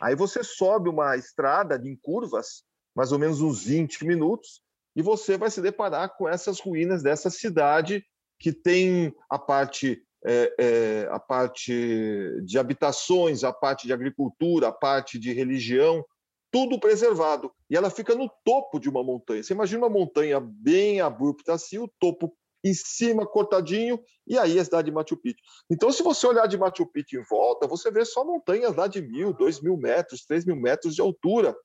[0.00, 2.62] Aí você sobe uma estrada em curvas,
[2.94, 4.62] mais ou menos uns 20 minutos,
[4.94, 8.06] e você vai se deparar com essas ruínas dessa cidade
[8.38, 14.72] que tem a parte é, é, a parte de habitações, a parte de agricultura, a
[14.72, 16.04] parte de religião,
[16.52, 17.50] tudo preservado.
[17.68, 19.42] E ela fica no topo de uma montanha.
[19.42, 22.32] Você imagina uma montanha bem abrupta assim, o topo
[22.64, 25.42] em cima, cortadinho, e aí a cidade de Machu Picchu.
[25.68, 29.02] Então, se você olhar de Machu Picchu em volta, você vê só montanhas lá de
[29.02, 31.56] mil, dois mil metros, três mil metros de altura.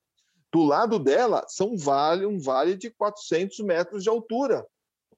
[0.51, 4.65] Do lado dela, são vale, um vale de 400 metros de altura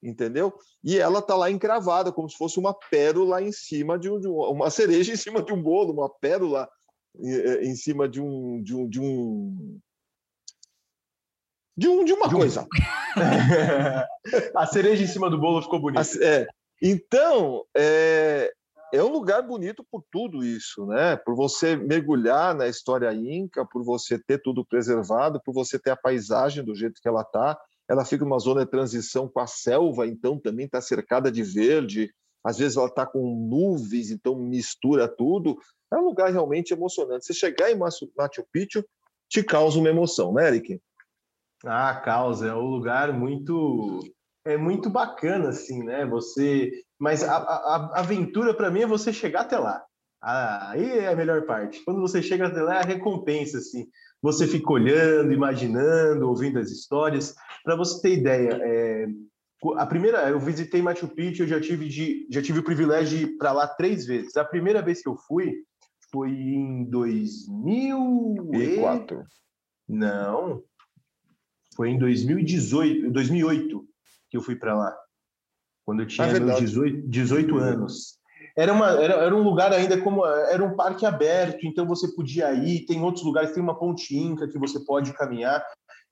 [0.01, 0.53] entendeu?
[0.81, 4.17] E ela tá lá encravada, como se fosse uma pérola em cima de, um,
[4.49, 6.69] uma cereja em cima de um bolo, uma pérola
[7.17, 9.79] em cima de um de um de um
[11.77, 12.67] de, um, de uma de coisa.
[14.53, 16.03] a cereja em cima do bolo ficou bonita.
[16.21, 16.45] É.
[16.81, 18.51] Então, é,
[18.93, 21.15] é um lugar bonito por tudo isso, né?
[21.15, 25.95] Por você mergulhar na história inca, por você ter tudo preservado, por você ter a
[25.95, 27.57] paisagem do jeito que ela tá
[27.89, 32.13] ela fica numa zona de transição com a selva, então também está cercada de verde.
[32.45, 35.57] Às vezes ela está com nuvens, então mistura tudo.
[35.91, 37.25] É um lugar realmente emocionante.
[37.25, 38.07] Você chegar em Machu
[38.51, 38.83] Picchu
[39.27, 40.81] te causa uma emoção, né, Eric?
[41.65, 42.47] Ah, causa.
[42.47, 43.99] É um lugar muito
[44.45, 46.05] é muito bacana, assim, né?
[46.05, 49.83] Você, mas a, a, a aventura para mim é você chegar até lá.
[50.21, 51.83] Aí é a melhor parte.
[51.85, 53.87] Quando você chega até lá, é a recompensa, assim.
[54.21, 57.35] Você fica olhando, imaginando, ouvindo as histórias.
[57.63, 59.07] Para você ter ideia, é,
[59.77, 63.23] a primeira, eu visitei Machu Picchu, eu já tive, de, já tive o privilégio de
[63.25, 64.35] ir para lá três vezes.
[64.35, 65.53] A primeira vez que eu fui
[66.11, 69.21] foi em 2004.
[69.21, 69.25] E...
[69.91, 70.63] Não,
[71.75, 73.89] foi em 2018, 2008
[74.29, 74.95] que eu fui para lá,
[75.83, 78.19] quando eu tinha é 18, 18 anos
[78.55, 82.51] era, uma, era, era, um lugar ainda como era um parque aberto, então você podia
[82.53, 82.85] ir.
[82.85, 85.63] Tem outros lugares, tem uma ponte inca que você pode caminhar.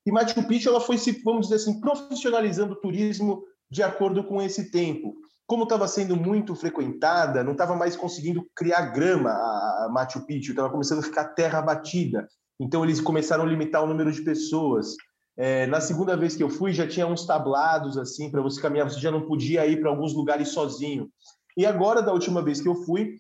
[0.06, 4.42] E Machu Picchu ela foi se, vamos dizer assim, profissionalizando o turismo de acordo com
[4.42, 5.14] esse tempo.
[5.48, 10.70] Como estava sendo muito frequentada, não estava mais conseguindo criar grama a Machu Picchu, estava
[10.70, 12.28] começando a ficar terra batida.
[12.60, 14.96] Então eles começaram a limitar o número de pessoas.
[15.38, 18.90] É, na segunda vez que eu fui, já tinha uns tablados assim para você caminhar,
[18.90, 21.10] você já não podia ir para alguns lugares sozinho.
[21.56, 23.16] E agora, da última vez que eu fui,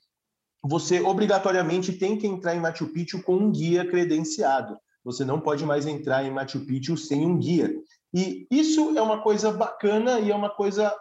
[0.63, 4.77] você obrigatoriamente tem que entrar em Machu Picchu com um guia credenciado.
[5.05, 7.73] Você não pode mais entrar em Machu Picchu sem um guia.
[8.13, 10.93] E isso é uma coisa bacana e é uma coisa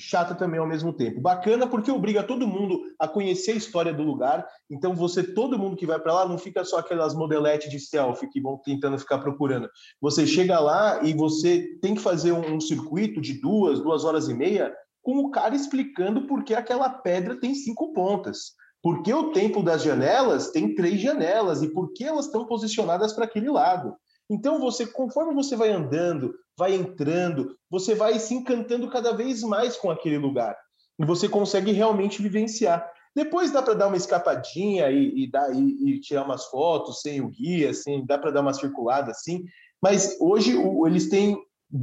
[0.00, 1.20] chata também ao mesmo tempo.
[1.20, 4.46] Bacana porque obriga todo mundo a conhecer a história do lugar.
[4.70, 8.28] Então você, todo mundo que vai para lá, não fica só aquelas modeletes de selfie
[8.28, 9.68] que vão tentando ficar procurando.
[10.00, 14.28] Você chega lá e você tem que fazer um, um circuito de duas, duas horas
[14.28, 18.54] e meia com o cara explicando por que aquela pedra tem cinco pontas.
[18.82, 23.12] Por que o tempo das janelas tem três janelas e por que elas estão posicionadas
[23.12, 23.94] para aquele lado.
[24.30, 29.76] Então, você, conforme você vai andando, vai entrando, você vai se encantando cada vez mais
[29.76, 30.56] com aquele lugar.
[30.98, 32.88] E você consegue realmente vivenciar.
[33.14, 37.20] Depois dá para dar uma escapadinha e, e, dar, e, e, tirar umas fotos sem
[37.20, 39.44] o guia, assim, dá para dar uma circulada assim.
[39.82, 41.36] Mas hoje o, eles têm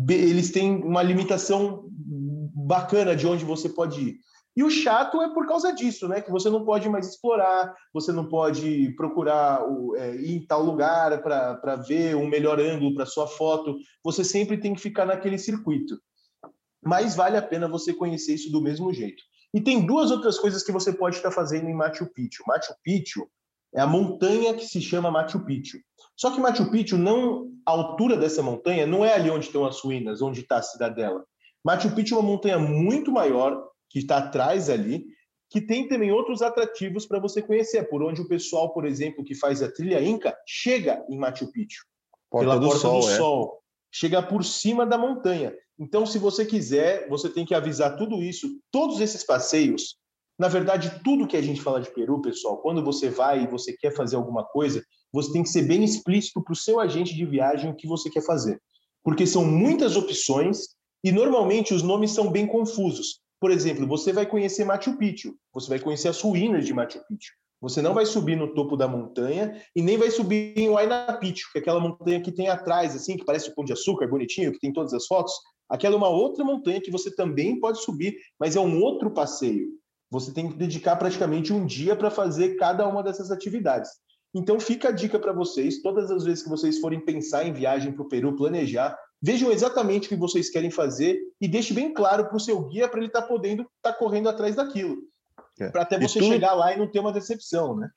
[0.10, 1.86] eles têm uma limitação
[2.54, 4.18] bacana de onde você pode ir.
[4.58, 6.20] E o chato é por causa disso, né?
[6.20, 10.64] Que você não pode mais explorar, você não pode procurar o, é, ir em tal
[10.64, 13.78] lugar para ver um melhor ângulo para sua foto.
[14.04, 16.02] Você sempre tem que ficar naquele circuito.
[16.84, 19.22] Mas vale a pena você conhecer isso do mesmo jeito.
[19.54, 22.44] E tem duas outras coisas que você pode estar fazendo em Machu Picchu.
[22.48, 23.28] Machu Picchu
[23.76, 25.78] é a montanha que se chama Machu Picchu.
[26.16, 29.80] Só que Machu Picchu, não, a altura dessa montanha não é ali onde estão as
[29.80, 31.24] ruínas, onde está a cidadela.
[31.64, 35.06] Machu Picchu é uma montanha muito maior, que está atrás ali,
[35.50, 39.36] que tem também outros atrativos para você conhecer, por onde o pessoal, por exemplo, que
[39.36, 41.86] faz a trilha Inca, chega em Machu Picchu.
[42.30, 43.18] Porta pela do Porta Sol, do é.
[43.18, 43.64] Sol.
[43.92, 45.54] Chega por cima da montanha.
[45.80, 48.60] Então, se você quiser, você tem que avisar tudo isso.
[48.72, 49.96] Todos esses passeios,
[50.38, 53.74] na verdade, tudo que a gente fala de Peru, pessoal, quando você vai e você
[53.74, 54.84] quer fazer alguma coisa,
[55.14, 58.10] você tem que ser bem explícito para o seu agente de viagem o que você
[58.10, 58.62] quer fazer.
[59.04, 63.22] Porque são muitas opções e normalmente os nomes são bem confusos.
[63.40, 67.34] Por exemplo, você vai conhecer Machu Picchu, você vai conhecer as ruínas de Machu Picchu.
[67.60, 71.52] Você não vai subir no topo da montanha e nem vai subir em Huayna Picchu,
[71.52, 74.52] que é aquela montanha que tem atrás, assim, que parece o Pão de Açúcar, bonitinho,
[74.52, 75.34] que tem todas as fotos.
[75.70, 79.70] Aquela é uma outra montanha que você também pode subir, mas é um outro passeio.
[80.10, 83.90] Você tem que dedicar praticamente um dia para fazer cada uma dessas atividades.
[84.34, 87.92] Então fica a dica para vocês, todas as vezes que vocês forem pensar em viagem
[87.92, 92.26] para o Peru, planejar, Vejam exatamente o que vocês querem fazer e deixe bem claro
[92.28, 94.98] para o seu guia para ele estar tá podendo estar tá correndo atrás daquilo.
[95.60, 95.70] É.
[95.70, 96.26] Para até você tu...
[96.26, 97.90] chegar lá e não ter uma decepção, né?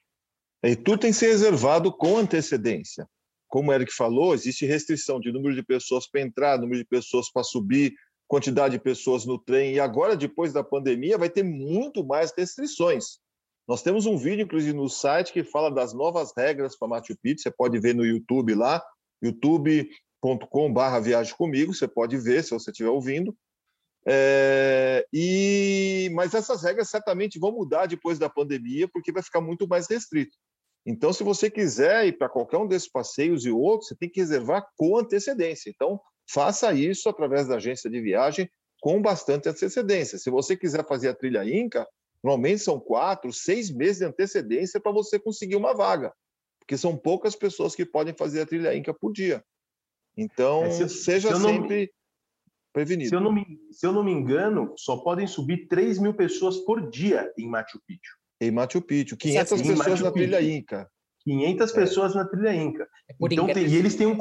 [0.62, 3.06] E tudo tem que ser reservado com antecedência.
[3.48, 7.30] Como o Eric falou, existe restrição de número de pessoas para entrar, número de pessoas
[7.30, 7.94] para subir,
[8.28, 9.74] quantidade de pessoas no trem.
[9.74, 13.18] E agora, depois da pandemia, vai ter muito mais restrições.
[13.66, 17.42] Nós temos um vídeo, inclusive, no site que fala das novas regras para Machu Picchu.
[17.42, 18.82] Você pode ver no YouTube lá,
[19.22, 19.88] YouTube
[20.72, 23.36] barra viagem comigo, você pode ver se você estiver ouvindo.
[24.06, 29.68] É, e mas essas regras certamente vão mudar depois da pandemia, porque vai ficar muito
[29.68, 30.36] mais restrito.
[30.86, 34.20] Então, se você quiser ir para qualquer um desses passeios e outros, você tem que
[34.20, 35.68] reservar com antecedência.
[35.68, 38.48] Então, faça isso através da agência de viagem
[38.80, 40.18] com bastante antecedência.
[40.18, 41.86] Se você quiser fazer a trilha Inca,
[42.22, 46.12] normalmente são quatro, seis meses de antecedência para você conseguir uma vaga,
[46.58, 49.44] porque são poucas pessoas que podem fazer a trilha Inca por dia.
[50.16, 51.88] Então, é, se, seja se sempre não,
[52.72, 53.08] prevenido.
[53.08, 56.58] Se eu, não me, se eu não me engano, só podem subir 3 mil pessoas
[56.58, 58.16] por dia em Machu Picchu.
[58.40, 60.90] Em Machu Picchu, 500 pessoas Machu na trilha Inca.
[61.24, 61.74] 500 é.
[61.74, 62.88] pessoas na trilha Inca.
[63.08, 64.18] É por então, ingresso, tem, e eles têm um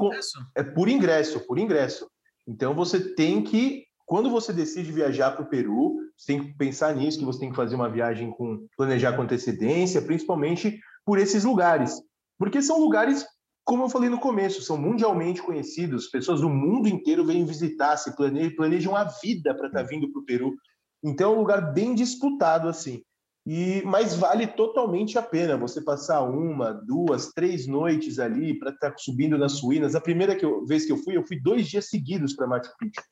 [0.56, 2.10] é por ingresso, por ingresso.
[2.48, 6.96] Então você tem que quando você decide viajar para o Peru, você tem que pensar
[6.96, 11.44] nisso, que você tem que fazer uma viagem com planejar com antecedência, principalmente por esses
[11.44, 12.02] lugares,
[12.36, 13.24] porque são lugares
[13.70, 18.16] como eu falei no começo, são mundialmente conhecidos, pessoas do mundo inteiro vêm visitar, se
[18.16, 20.56] planejam, planejam a vida para estar tá vindo para o Peru.
[21.04, 23.04] Então é um lugar bem disputado assim.
[23.46, 28.90] E mas vale totalmente a pena você passar uma, duas, três noites ali para estar
[28.90, 29.94] tá subindo nas ruínas.
[29.94, 32.72] A primeira que eu, vez que eu fui, eu fui dois dias seguidos para Machu
[32.76, 33.04] Picchu,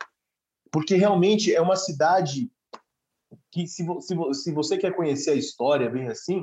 [0.71, 2.51] porque realmente é uma cidade
[3.51, 6.41] que se, se, se você quer conhecer a história bem assim,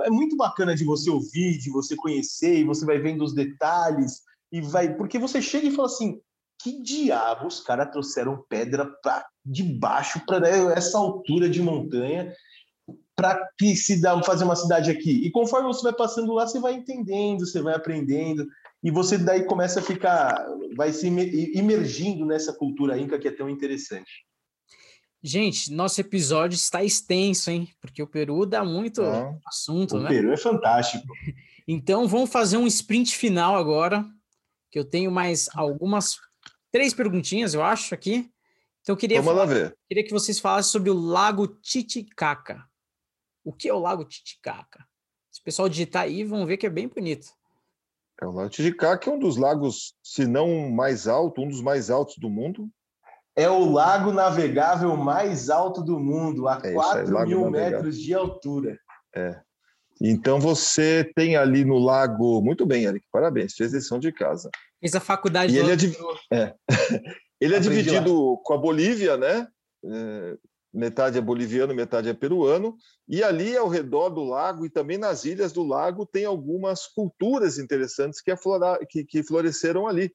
[0.00, 4.22] é muito bacana de você ouvir, de você conhecer, e você vai vendo os detalhes,
[4.50, 4.94] e vai.
[4.94, 6.20] Porque você chega e fala assim:
[6.62, 12.32] que diabos os caras trouxeram pedra pra, de baixo para né, essa altura de montanha
[13.14, 15.24] para que se dá fazer uma cidade aqui.
[15.24, 18.46] E conforme você vai passando lá, você vai entendendo, você vai aprendendo
[18.82, 20.34] e você daí começa a ficar,
[20.76, 24.24] vai se imergindo nessa cultura inca que é tão interessante.
[25.22, 27.72] Gente, nosso episódio está extenso, hein?
[27.80, 29.38] Porque o Peru dá muito é.
[29.46, 30.06] assunto, o né?
[30.06, 31.06] O Peru é fantástico.
[31.64, 34.04] Então, vamos fazer um sprint final agora,
[34.68, 36.18] que eu tenho mais algumas
[36.72, 38.28] três perguntinhas, eu acho, aqui.
[38.80, 42.68] Então, eu queria, vamos falar, queria que vocês falassem sobre o Lago Titicaca.
[43.44, 44.84] O que é o Lago Titicaca?
[45.30, 47.28] Se o pessoal digitar aí, vão ver que é bem bonito.
[48.20, 51.90] É o Lago Titicaca é um dos lagos, se não mais alto, um dos mais
[51.90, 52.68] altos do mundo
[53.36, 57.78] é o lago navegável mais alto do mundo, a é 4 aí, mil navegável.
[57.78, 58.78] metros de altura.
[59.14, 59.40] É.
[60.00, 62.42] Então você tem ali no lago.
[62.42, 64.50] Muito bem, Eric, parabéns, fez lição de casa.
[64.80, 65.94] Fez a faculdade e ele, é, div...
[66.32, 66.54] é.
[67.40, 68.36] ele é dividido lá.
[68.42, 69.46] com a Bolívia, né?
[69.84, 70.36] É,
[70.72, 72.76] metade é boliviano, metade é peruano,
[73.06, 77.58] e ali ao redor do lago e também nas ilhas do lago tem algumas culturas
[77.58, 80.12] interessantes que, aflorar, que, que floresceram ali.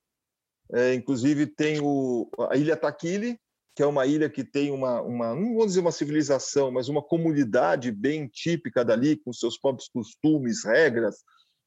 [0.73, 3.39] É, inclusive tem o, a Ilha Taquile,
[3.77, 7.01] que é uma ilha que tem uma, uma, não vou dizer uma civilização, mas uma
[7.01, 11.17] comunidade bem típica dali, com seus próprios costumes, regras,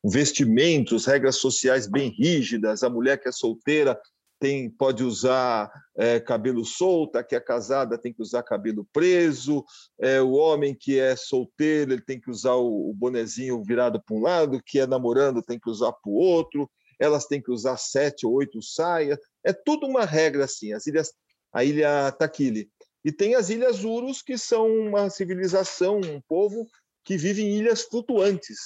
[0.04, 2.82] vestimentos, regras sociais bem rígidas.
[2.82, 3.96] A mulher que é solteira
[4.40, 9.64] tem, pode usar é, cabelo solto, a que é casada tem que usar cabelo preso,
[10.00, 14.16] é, o homem que é solteiro ele tem que usar o, o bonezinho virado para
[14.16, 16.68] um lado, que é namorando tem que usar para o outro,
[17.00, 21.12] elas têm que usar sete ou oito saias, é tudo uma regra assim, as ilhas,
[21.52, 22.70] a ilha Taquile.
[23.02, 26.68] E tem as ilhas Urus, que são uma civilização, um povo
[27.02, 28.58] que vive em ilhas flutuantes,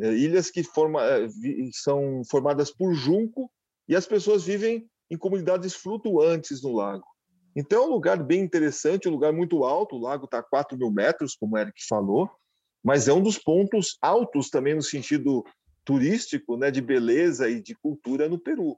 [0.00, 1.28] é, ilhas que forma, é,
[1.72, 3.50] são formadas por junco
[3.88, 7.04] e as pessoas vivem em comunidades flutuantes no lago.
[7.56, 10.78] Então é um lugar bem interessante, um lugar muito alto, o lago está a 4
[10.78, 12.30] mil metros, como o Eric falou,
[12.84, 15.44] mas é um dos pontos altos também no sentido
[15.88, 18.76] turístico, né, de beleza e de cultura no Peru.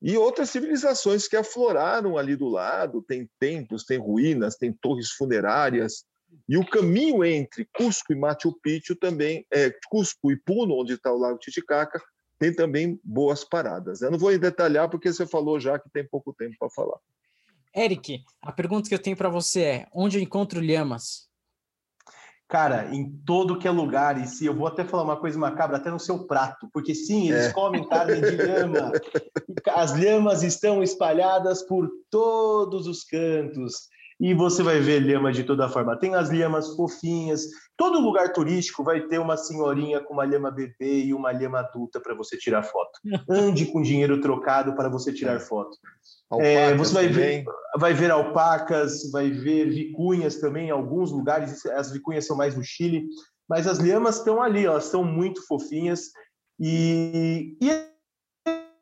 [0.00, 6.04] E outras civilizações que afloraram ali do lado, tem templos, tem ruínas, tem torres funerárias,
[6.48, 11.12] e o caminho entre Cusco e Machu Picchu também, é, Cusco e Puno, onde está
[11.12, 12.00] o Lago Titicaca,
[12.38, 14.00] tem também boas paradas.
[14.00, 16.98] Eu não vou detalhar porque você falou já que tem pouco tempo para falar.
[17.74, 21.28] Eric, a pergunta que eu tenho para você é: onde eu encontro lhamas?
[22.52, 25.78] Cara, em todo que é lugar, e se eu vou até falar uma coisa macabra,
[25.78, 27.52] até no seu prato, porque sim, eles é.
[27.54, 28.92] comem carne de lhama.
[29.74, 33.88] As lhamas estão espalhadas por todos os cantos
[34.22, 35.98] e você vai ver lhama de toda forma.
[35.98, 37.44] Tem as lhamas fofinhas.
[37.76, 42.00] Todo lugar turístico vai ter uma senhorinha com uma lhama bebê e uma lhama adulta
[42.00, 42.92] para você tirar foto.
[43.28, 45.76] Ande com dinheiro trocado para você tirar foto.
[46.38, 47.44] É, você vai ver,
[47.76, 51.66] vai ver alpacas, vai ver vicunhas também em alguns lugares.
[51.66, 53.04] As vicunhas são mais no Chile,
[53.48, 56.12] mas as lhamas estão ali, elas são muito fofinhas.
[56.60, 57.91] E, e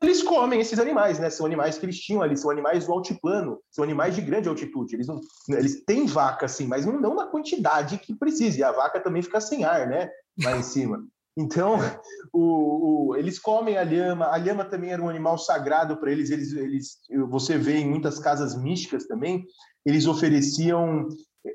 [0.01, 1.29] eles comem esses animais, né?
[1.29, 4.95] São animais que eles tinham ali, são animais do altiplano, são animais de grande altitude.
[4.95, 8.59] Eles, não, eles têm vaca, sim, mas não, não na quantidade que precisa.
[8.59, 10.09] E a vaca também fica sem ar, né?
[10.43, 11.03] Lá em cima.
[11.37, 11.77] Então,
[12.33, 14.25] o, o, eles comem a lhama.
[14.25, 16.29] A lhama também era um animal sagrado para eles.
[16.29, 16.51] eles.
[16.51, 16.97] Eles,
[17.29, 19.45] você vê em muitas casas místicas também,
[19.85, 21.07] eles ofereciam.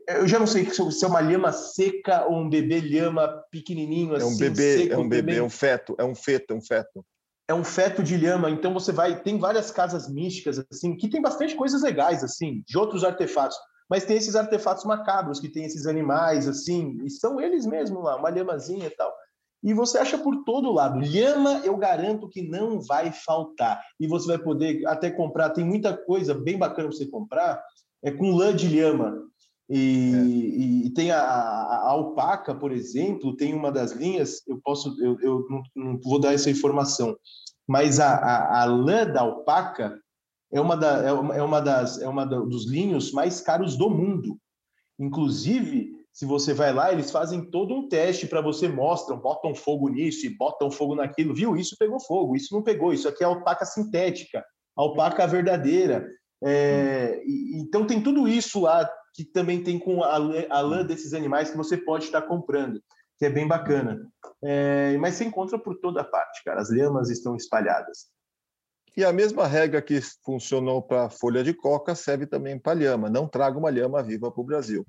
[0.09, 4.25] Eu já não sei se é uma lhama seca ou um bebê lhama pequenininho assim.
[4.25, 5.37] É um assim, bebê, seco, é um bebê, também.
[5.37, 7.05] é um feto, é um feto, é um feto
[7.49, 11.23] é um feto de lhama, então você vai, tem várias casas místicas assim, que tem
[11.23, 13.57] bastante coisas legais assim, de outros artefatos,
[13.89, 18.17] mas tem esses artefatos macabros que tem esses animais assim, e são eles mesmos lá,
[18.17, 19.15] uma lhamazinha e tal.
[19.63, 21.01] E você acha por todo lado.
[21.01, 23.83] Lhama, eu garanto que não vai faltar.
[23.99, 27.61] E você vai poder até comprar, tem muita coisa bem bacana para você comprar,
[28.05, 29.27] é com lã de lhama.
[29.69, 30.87] E, é.
[30.87, 35.47] e, tem a, a, alpaca, por exemplo, tem uma das linhas, eu posso, eu, eu
[35.51, 37.17] não, não, vou dar essa informação,
[37.67, 40.01] mas a, a, a, lã da alpaca
[40.53, 43.91] é uma, da, é uma, é uma das é uma dos linhos mais caros do
[43.91, 44.39] mundo.
[44.99, 49.89] Inclusive, se você vai lá, eles fazem todo um teste para você, mostram, botam fogo
[49.89, 51.57] nisso e botam fogo naquilo, viu?
[51.57, 54.45] Isso pegou fogo, isso não pegou, isso aqui é alpaca sintética,
[54.77, 56.09] alpaca verdadeira.
[56.43, 57.23] É,
[57.55, 61.57] então tem tudo isso lá que também tem com a, a lã desses animais que
[61.57, 62.83] você pode estar comprando,
[63.19, 64.07] que é bem bacana.
[64.45, 66.61] É, mas se encontra por toda parte, cara.
[66.61, 68.09] As lhamas estão espalhadas.
[68.95, 73.09] E a mesma regra que funcionou para folha de coca serve também para lhama.
[73.09, 74.87] Não traga uma lhama viva para o Brasil.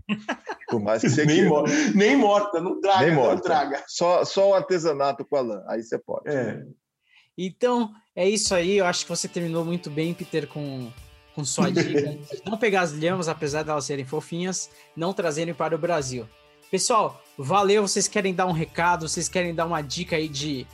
[0.69, 1.65] Por mais que você nem, mor
[1.95, 3.35] nem morta, não traga, nem morta.
[3.35, 3.83] não traga.
[3.87, 6.29] Só, só o artesanato com a lã, aí você pode.
[6.29, 6.65] É.
[7.37, 8.77] Então, é isso aí.
[8.77, 10.91] Eu acho que você terminou muito bem, Peter, com
[11.37, 12.17] com sua dica.
[12.43, 16.27] não pegar as lhamas, apesar de elas serem fofinhas, não trazerem para o Brasil.
[16.71, 17.87] Pessoal, valeu.
[17.87, 19.07] Vocês querem dar um recado?
[19.07, 20.65] Vocês querem dar uma dica aí de,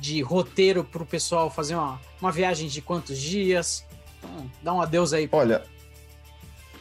[0.00, 3.86] de roteiro para o pessoal fazer uma, uma viagem de quantos dias?
[4.18, 5.28] Então, dá um adeus aí.
[5.30, 5.62] Olha,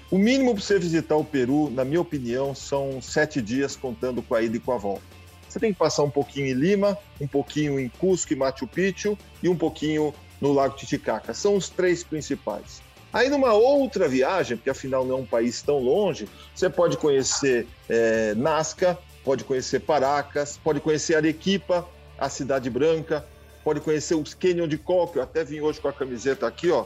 [0.10, 4.34] o mínimo para você visitar o Peru, na minha opinião, são sete dias contando com
[4.34, 5.04] a ida e com a volta.
[5.48, 9.16] Você tem que passar um pouquinho em Lima, um pouquinho em Cusco e Machu Picchu
[9.44, 10.12] e um pouquinho
[10.42, 11.36] no Lago Titicaca.
[11.36, 12.87] São os três principais.
[13.12, 17.66] Aí, numa outra viagem, porque afinal não é um país tão longe, você pode conhecer
[17.90, 21.88] é, Nazca, pode conhecer Paracas, pode conhecer Arequipa,
[22.18, 23.26] a Cidade Branca,
[23.64, 25.18] pode conhecer os Canyon de Coque.
[25.18, 26.86] Eu até vim hoje com a camiseta aqui, ó,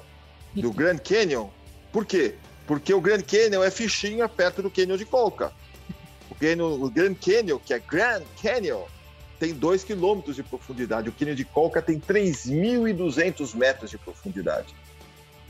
[0.53, 1.47] do Grand Canyon.
[1.91, 2.35] Por quê?
[2.67, 5.51] Porque o Grand Canyon é fichinha perto do Canyon de Colca.
[6.29, 8.83] O, Canyon, o Grand Canyon, que é Grand Canyon,
[9.39, 11.09] tem 2 quilômetros de profundidade.
[11.09, 14.73] O Canyon de Colca tem 3.200 metros de profundidade.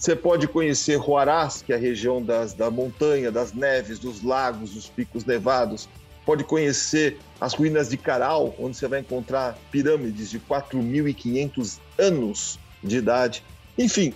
[0.02, 4.72] Você pode conhecer Huaraz, que é a região das, da montanha, das neves, dos lagos,
[4.72, 5.88] dos picos nevados.
[6.26, 12.97] Pode conhecer as ruínas de Caral, onde você vai encontrar pirâmides de 4.500 anos de
[12.97, 13.43] idade.
[13.78, 14.12] Enfim,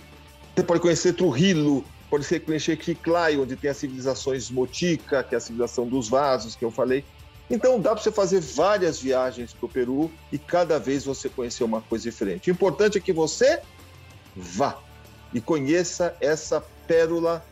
[0.56, 5.40] você pode conhecer Trujillo, pode ser Clenchequiclai, onde tem as civilizações Motica, que é a
[5.40, 7.04] civilização dos vasos, que eu falei.
[7.48, 11.62] Então dá para você fazer várias viagens para o Peru e cada vez você conhecer
[11.62, 12.50] uma coisa diferente.
[12.50, 13.60] O importante é que você
[14.34, 14.84] vá
[15.32, 17.44] e conheça essa pérola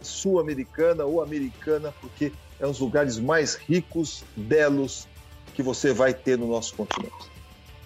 [0.00, 5.08] sul-americana ou americana, porque é um dos lugares mais ricos, belos
[5.54, 7.30] que você vai ter no nosso continente.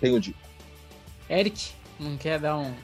[0.01, 0.39] Tenho dito.
[1.29, 2.75] Eric, não quer dar um.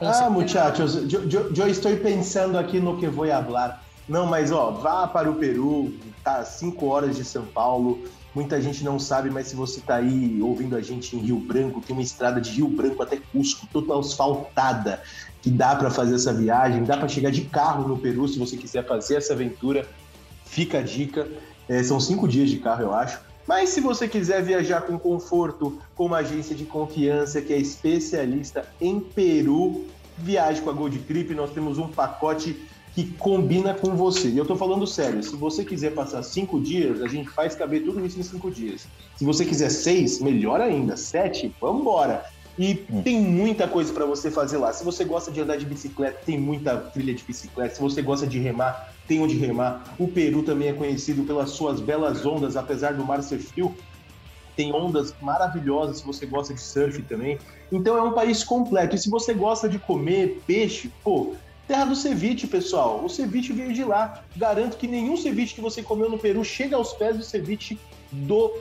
[0.00, 3.84] Ah, muchachos, eu, eu, eu estou pensando aqui no que vou falar.
[4.08, 5.94] Não, mas ó, vá para o Peru,
[6.24, 8.02] tá a 5 horas de São Paulo.
[8.34, 11.80] Muita gente não sabe, mas se você tá aí ouvindo a gente em Rio Branco,
[11.80, 15.02] tem uma estrada de Rio Branco até Cusco, toda asfaltada,
[15.42, 18.56] que dá para fazer essa viagem, dá para chegar de carro no Peru se você
[18.56, 19.86] quiser fazer essa aventura.
[20.44, 21.28] Fica a dica.
[21.68, 23.20] É, são cinco dias de carro, eu acho.
[23.46, 28.64] Mas se você quiser viajar com conforto, com uma agência de confiança que é especialista
[28.80, 29.86] em Peru,
[30.18, 31.34] viaje com a Gold Trip.
[31.34, 32.56] Nós temos um pacote
[32.94, 34.28] que combina com você.
[34.28, 37.84] E eu tô falando sério, se você quiser passar cinco dias, a gente faz caber
[37.84, 38.86] tudo isso em cinco dias.
[39.16, 40.96] Se você quiser seis, melhor ainda.
[40.96, 42.24] Sete, vamos embora.
[42.58, 43.02] E hum.
[43.02, 44.72] tem muita coisa para você fazer lá.
[44.72, 47.74] Se você gosta de andar de bicicleta, tem muita trilha de bicicleta.
[47.74, 49.94] Se você gosta de remar, tem onde remar.
[49.98, 53.74] O Peru também é conhecido pelas suas belas ondas, apesar do mar ser frio.
[54.56, 57.38] Tem ondas maravilhosas se você gosta de surf também.
[57.72, 58.94] Então é um país completo.
[58.94, 61.34] E se você gosta de comer peixe, pô,
[61.66, 63.02] terra do ceviche, pessoal.
[63.04, 64.24] O ceviche veio de lá.
[64.36, 67.78] Garanto que nenhum ceviche que você comeu no Peru chega aos pés do ceviche
[68.12, 68.52] do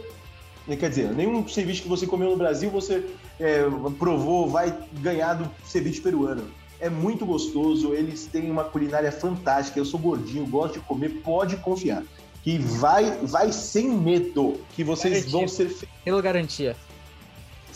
[0.77, 3.03] Quer dizer, nenhum ceviche que você comeu no Brasil você
[3.39, 3.63] é,
[3.97, 6.43] provou vai ganhar do ceviche peruano
[6.79, 9.79] é muito gostoso, eles têm uma culinária fantástica.
[9.79, 12.03] Eu sou gordinho, gosto de comer, pode confiar.
[12.41, 15.31] Que vai, vai sem medo, que vocês garantia.
[15.31, 15.87] vão ser.
[16.05, 16.75] Pela garantia.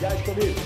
[0.00, 0.60] Viagem comigo.